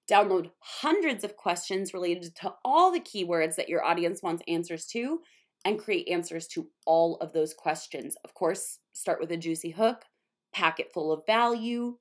Download 0.10 0.52
hundreds 0.60 1.24
of 1.24 1.36
questions 1.36 1.94
related 1.94 2.36
to 2.38 2.54
all 2.64 2.92
the 2.92 3.00
keywords 3.00 3.56
that 3.56 3.70
your 3.70 3.84
audience 3.84 4.24
wants 4.24 4.44
answers 4.48 4.86
to, 4.88 5.20
and 5.66 5.80
create 5.80 6.08
answers 6.08 6.48
to 6.48 6.68
all 6.86 7.18
of 7.18 7.34
those 7.34 7.54
questions. 7.54 8.16
Of 8.24 8.34
course, 8.34 8.80
start 8.94 9.20
with 9.20 9.32
a 9.32 9.38
juicy 9.38 9.72
hook, 9.72 10.04
pack 10.54 10.80
it 10.80 10.94
full 10.94 11.12
of 11.12 11.26
value, 11.26 11.98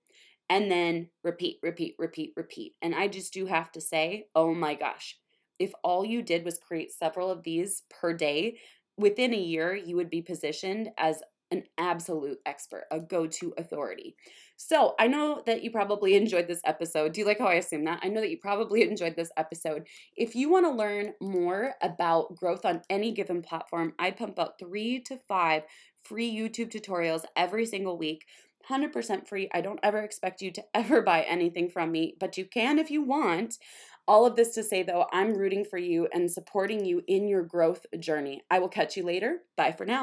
and 0.49 0.71
then 0.71 1.11
repeat, 1.25 1.59
repeat, 1.63 1.95
repeat, 1.99 2.33
repeat. 2.37 2.75
And 2.81 2.95
I 2.95 3.09
just 3.09 3.33
do 3.33 3.47
have 3.47 3.73
to 3.73 3.81
say, 3.81 4.27
oh 4.35 4.55
my 4.55 4.75
gosh, 4.75 5.17
if 5.59 5.73
all 5.83 6.05
you 6.05 6.23
did 6.23 6.45
was 6.45 6.59
create 6.59 6.93
several 6.93 7.31
of 7.31 7.43
these 7.43 7.83
per 7.91 8.13
day, 8.15 8.59
within 8.97 9.35
a 9.35 9.39
year, 9.39 9.75
you 9.75 9.97
would 9.97 10.11
be 10.11 10.23
positioned 10.23 10.91
as 10.99 11.23
an 11.51 11.65
absolute 11.79 12.39
expert, 12.47 12.85
a 12.91 13.01
go 13.01 13.27
to 13.27 13.55
authority. 13.57 14.17
So 14.57 14.95
I 14.99 15.07
know 15.07 15.43
that 15.47 15.63
you 15.63 15.71
probably 15.71 16.15
enjoyed 16.17 16.49
this 16.49 16.61
episode. 16.65 17.13
Do 17.13 17.21
you 17.21 17.27
like 17.27 17.39
how 17.39 17.47
I 17.47 17.55
assume 17.55 17.85
that? 17.85 18.01
I 18.03 18.09
know 18.09 18.21
that 18.21 18.31
you 18.31 18.39
probably 18.39 18.83
enjoyed 18.89 19.17
this 19.17 19.31
episode. 19.37 19.87
If 20.17 20.35
you 20.35 20.51
want 20.51 20.67
to 20.67 20.71
learn 20.71 21.15
more 21.21 21.75
about 21.83 22.37
growth 22.37 22.65
on 22.65 22.83
any 22.91 23.13
given 23.13 23.43
platform, 23.43 23.95
I 23.99 24.11
pump 24.11 24.39
out 24.39 24.59
three 24.59 25.01
to 25.03 25.17
five 25.29 25.63
free 26.03 26.31
YouTube 26.31 26.71
tutorials 26.71 27.25
every 27.37 27.67
single 27.67 27.99
week. 27.99 28.25
100% 28.69 29.27
free. 29.27 29.49
I 29.55 29.61
don't 29.61 29.81
ever 29.83 30.01
expect 30.01 30.43
you 30.43 30.51
to 30.53 30.65
ever 30.75 31.03
buy 31.03 31.23
anything 31.23 31.71
from 31.71 31.91
me, 31.93 32.15
but 32.19 32.37
you 32.37 32.45
can 32.45 32.79
if 32.79 32.91
you 32.91 33.03
want. 33.03 33.59
All 34.07 34.25
of 34.25 34.37
this 34.37 34.55
to 34.55 34.63
say, 34.63 34.83
though, 34.83 35.07
I'm 35.13 35.35
rooting 35.35 35.67
for 35.67 35.77
you 35.77 36.09
and 36.15 36.31
supporting 36.31 36.83
you 36.83 37.03
in 37.07 37.29
your 37.29 37.43
growth 37.43 37.85
journey. 38.01 38.43
I 38.51 38.59
will 38.59 38.71
catch 38.71 38.97
you 38.97 39.05
later. 39.05 39.41
Bye 39.55 39.73
for 39.73 39.85
now. 39.85 39.97